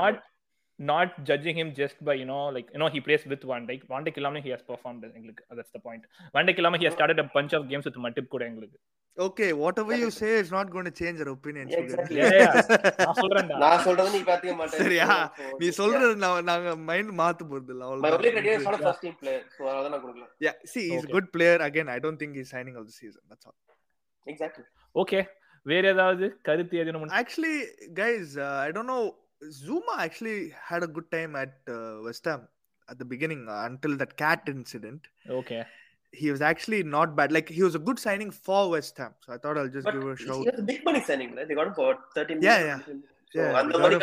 Not 0.83 0.91
not 0.93 1.11
judging 1.29 1.57
him 1.61 1.69
just 1.81 1.99
by 2.09 2.15
you 2.21 2.27
know 2.31 2.43
like 2.57 2.69
you 2.75 2.81
know 2.81 2.89
he 2.95 3.01
plays 3.07 3.23
with 3.33 3.43
Van 3.51 3.65
Dijk. 3.69 3.83
Van 3.93 4.05
Dijk 4.07 4.17
இல்லாம 4.21 4.41
he 4.47 4.51
has 4.55 4.63
performed 4.71 5.03
எங்களுக்கு 5.19 5.43
that's 5.59 5.73
the 5.77 5.83
point. 5.89 6.03
Van 6.37 6.47
Dijk 6.49 6.59
இல்லாம 6.63 6.79
he 6.83 6.87
has 6.89 6.95
started 6.99 7.21
a 7.25 7.29
bunch 7.37 7.53
of 7.59 7.63
games 7.73 7.87
with 7.89 7.99
Matip 8.07 8.27
கூட 8.35 8.45
எங்களுக்கு. 8.51 8.79
Okay, 9.17 9.49
whatever 9.63 9.93
you 10.03 10.07
That 10.07 10.13
is- 10.13 10.19
say 10.21 10.31
is 10.43 10.51
not 10.57 10.67
going 10.75 10.87
to 10.89 10.93
change 11.01 11.19
our 11.23 11.31
opinion. 11.39 11.65
Yeah, 11.73 11.81
Sugan. 11.81 11.89
exactly. 11.89 12.21
Yeah, 12.21 12.37
yeah. 12.37 12.55
நான் 13.07 13.19
சொல்றேன்டா. 13.21 13.57
நான் 13.65 13.83
சொல்றது 13.87 14.11
நீ 14.15 14.21
பாத்துக்க 14.29 14.55
மாட்டேன். 14.61 14.81
சரியா? 14.85 15.07
நீ 15.63 15.67
yeah. 15.69 15.77
சொல்றது 15.81 16.15
நான் 16.25 16.47
நாங்க 16.51 16.71
மைண்ட் 16.91 17.13
மாத்த 17.21 17.49
போறது 17.51 17.73
இல்ல 17.75 17.85
My 18.05 18.13
only 18.17 18.31
criteria 18.37 18.55
is 18.61 18.63
அவ்வளவுதான் 18.63 18.79
not 18.79 18.87
a 18.87 18.93
first 18.93 19.03
team 19.07 19.17
player. 19.23 19.43
So 19.57 19.63
அதனால 19.73 19.91
நான் 19.95 20.03
கொடுக்கல. 20.05 20.27
yeah 20.47 20.57
see 20.73 20.85
he's 20.93 21.05
Okay. 21.05 21.13
a 21.13 21.17
good 21.17 21.29
player 21.37 21.59
again 21.69 21.91
i 21.97 22.01
don't 22.07 22.21
think 22.23 22.33
he's 22.41 22.51
signing 22.57 22.77
of 22.83 22.87
the 22.91 22.97
season 23.01 23.23
that's 23.33 23.47
all 23.51 23.59
Exactly. 24.27 24.67
Okay. 25.03 25.23
வேற 25.71 25.85
ஏதாவது 25.95 26.25
கருத்து 26.47 26.77
எதுவும் 26.83 27.13
actually 27.21 27.57
guys 28.01 28.29
uh, 28.47 28.57
i 28.67 28.71
don't 28.77 28.89
know 28.93 29.03
Zuma 29.51 29.97
actually 29.99 30.53
had 30.63 30.83
a 30.83 30.87
good 30.87 31.11
time 31.11 31.37
at 31.37 31.55
uh, 31.69 31.99
West 32.03 32.25
Ham 32.25 32.49
at 32.89 32.99
the 32.99 33.05
beginning 33.05 33.49
uh, 33.49 33.65
until 33.67 33.97
that 33.97 34.17
cat 34.17 34.43
incident. 34.47 35.09
Okay. 35.29 35.65
He 36.13 36.31
was 36.31 36.43
actually 36.43 36.83
not 36.83 37.17
bad. 37.17 37.33
Like 37.33 37.49
he 37.49 37.63
was 37.63 37.75
a 37.75 37.79
good 37.79 37.99
signing 37.99 38.31
for 38.31 38.71
West 38.71 38.99
Ham. 38.99 39.15
So 39.25 39.33
I 39.33 39.39
thought 39.39 39.57
I'll 39.57 39.69
just 39.69 39.85
but 39.85 39.95
give 39.95 40.07
a 40.07 40.17
shout. 40.17 40.37
He 40.37 40.51
was 40.51 40.59
a 40.59 40.63
big 40.63 40.85
money 40.85 41.03
signing, 41.03 41.35
right? 41.35 41.49
They 41.49 41.55
got 41.55 41.69
him 41.69 41.75
for 41.75 41.97
13 42.15 42.41
million. 42.41 42.61
Yeah, 42.61 42.67
yeah. 42.67 42.95
So, 43.35 43.41
yeah, 43.41 43.61
and 43.61 43.73
the 43.73 43.79
money 43.79 43.95
uh, 43.97 44.01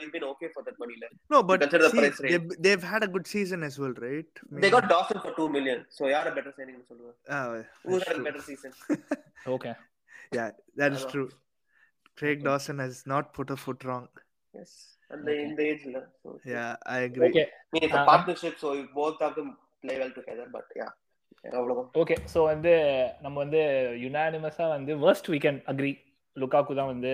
he's 0.00 0.10
been 0.12 0.22
okay 0.22 0.46
for 0.54 0.62
that 0.62 0.78
money. 0.78 0.94
Like. 1.02 1.10
No, 1.28 1.42
but 1.42 1.64
see, 1.64 1.78
the 1.78 1.90
price 1.90 2.20
rate. 2.20 2.30
They've, 2.30 2.62
they've 2.62 2.82
had 2.82 3.02
a 3.02 3.08
good 3.08 3.26
season 3.26 3.64
as 3.64 3.76
well, 3.76 3.92
right? 3.94 4.24
Maybe. 4.48 4.60
They 4.60 4.70
got 4.70 4.88
Dawson 4.88 5.20
for 5.20 5.32
2 5.32 5.48
million. 5.48 5.84
So, 5.88 6.06
yeah, 6.06 6.24
a 6.24 6.32
better 6.32 6.54
signing. 6.56 6.76
Oh, 6.92 6.94
uh, 7.28 7.28
ah, 7.28 7.62
Who's 7.82 8.06
had 8.06 8.18
a 8.18 8.22
better 8.22 8.40
season? 8.40 8.72
okay. 9.48 9.74
Yeah, 10.32 10.52
that 10.76 10.92
is 10.92 11.04
true. 11.06 11.30
Craig 12.16 12.44
Dawson 12.44 12.78
has 12.78 13.04
not 13.04 13.32
put 13.32 13.50
a 13.50 13.56
foot 13.56 13.82
wrong. 13.82 14.06
Yes 14.54 14.72
and 15.10 15.22
Okay. 15.22 15.36
in 15.44 15.52
the 15.58 15.64
age 15.70 15.84
ல 15.94 16.00
so 16.22 16.28
Yeah, 16.54 16.70
I 16.96 17.00
agree. 17.08 17.24
Okay 17.28 17.44
I 17.44 17.72
mean, 17.74 17.84
it's 17.86 17.96
a 17.96 18.02
Uh, 18.02 18.08
partnership 18.10 18.54
so 18.62 18.68
if 18.80 18.86
both 19.00 19.20
of 19.26 19.32
them 19.38 19.48
play 19.84 19.96
well 20.02 20.12
together 20.18 20.46
but 20.56 20.68
yeah 20.80 20.90
அவ்வளவுதான் 21.58 21.90
okay 22.02 22.16
so 22.32 22.40
வந்து 22.52 22.72
நம்ம 23.24 23.36
வந்து 23.44 23.60
யுனானிமஸா 24.04 24.64
வந்து 24.76 24.94
worst 25.04 25.26
we 25.34 25.40
can 25.46 25.58
agree 25.72 25.94
Lukaku 26.36 26.72
தான் 26.78 26.90
வந்து 26.92 27.12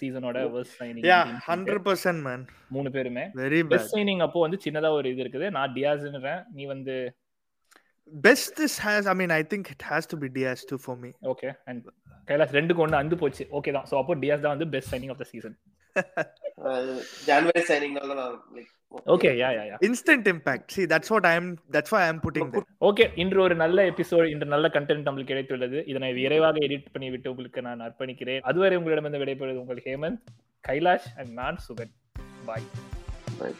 சீசனோட 0.00 0.38
worst 0.54 0.72
signing 0.80 1.02
Yeah, 1.08 1.22
அப்படின்னு 1.22 1.44
hundred 1.48 1.70
சொல்லிட்டு 1.70 1.88
percent, 1.90 2.20
man. 2.28 2.40
மூணு 2.76 2.90
பேருமே 2.96 3.24
Very 3.42 3.60
bad. 3.64 3.72
பெஸ்ட் 3.74 3.94
சைனிங் 3.96 4.22
அப்போ 4.26 4.40
வந்து 4.46 4.58
சின்னதா 4.66 4.90
ஒரு 4.98 5.10
இது 5.14 5.22
இருக்குது 5.24 5.48
நான் 5.58 5.74
டியாஸ்ன்றேன் 5.78 6.42
நீ 6.58 6.64
வந்து 6.74 6.96
Best 8.12 8.50
this 8.60 8.74
has. 8.78 9.02
I 9.06 9.14
mean, 9.14 9.30
I 9.38 9.42
think 9.50 9.70
it 9.74 9.82
has 9.90 10.04
to 10.10 10.16
be 10.22 10.28
Diaz 10.36 10.60
too 10.70 10.78
for 10.86 10.96
me. 11.02 11.10
Okay 11.32 11.48
and 11.70 11.84
Kailash 12.28 12.52
ரெண்டுக்கு 12.58 12.82
ஒன்று 12.84 12.98
அந்து 13.02 13.16
போச்சு 13.22 13.44
ஓகே 13.58 13.72
தான் 13.76 13.86
ஸோ 13.90 13.96
அப்போ 14.00 14.14
டியாஸ் 14.22 14.44
தான் 14.44 14.54
வந்து 14.56 14.68
best 14.74 14.92
signing 14.94 15.12
of 15.14 15.20
the 15.22 15.26
season 15.32 15.54
நான் 18.12 18.34
like 18.56 18.70
okay 19.06 19.30
yeah 19.40 19.48
yeah 19.56 19.62
yeah 19.68 19.76
Instant 19.82 20.26
impact. 20.26 20.66
See, 20.70 20.84
that's 20.86 21.08
what 21.10 21.24
I'm. 21.26 21.46
That's 21.68 21.90
why 21.94 22.02
I'm 22.08 22.20
putting 22.20 22.48
there. 22.52 22.66
Okay 22.88 23.06
இன்று 23.14 23.40
ஒரு 23.42 23.54
நல்ல 23.54 23.86
எபிசோட் 23.92 24.30
இன்று 24.34 24.48
நல்ல 24.54 24.68
கண்டென்ட் 24.68 25.06
நம்மளுக்கு 25.08 25.32
கிடைத்துள்ளது 25.32 25.80
இதனை 25.92 26.12
விரைவாக 26.20 26.64
எடிட் 26.68 26.92
பண்ணி 26.92 27.10
விட்டு 27.10 27.32
உங்களுக்கு 27.32 27.66
நான் 27.68 27.84
அர்ப்பணிக்கிறேன் 27.88 28.44
அதுவரை 28.44 28.78
உங்களிடமிருந்து 28.80 29.22
விடைபெறுவது 29.22 29.62
உங்கள் 29.64 29.84
ஹேமந்த் 29.88 30.22
கைலாஷ் 30.64 31.10
அண்ட் 31.16 31.32
நான் 31.42 31.60
சுகன் 31.68 31.94
பாய் 32.46 32.68
Bye. 33.36 33.54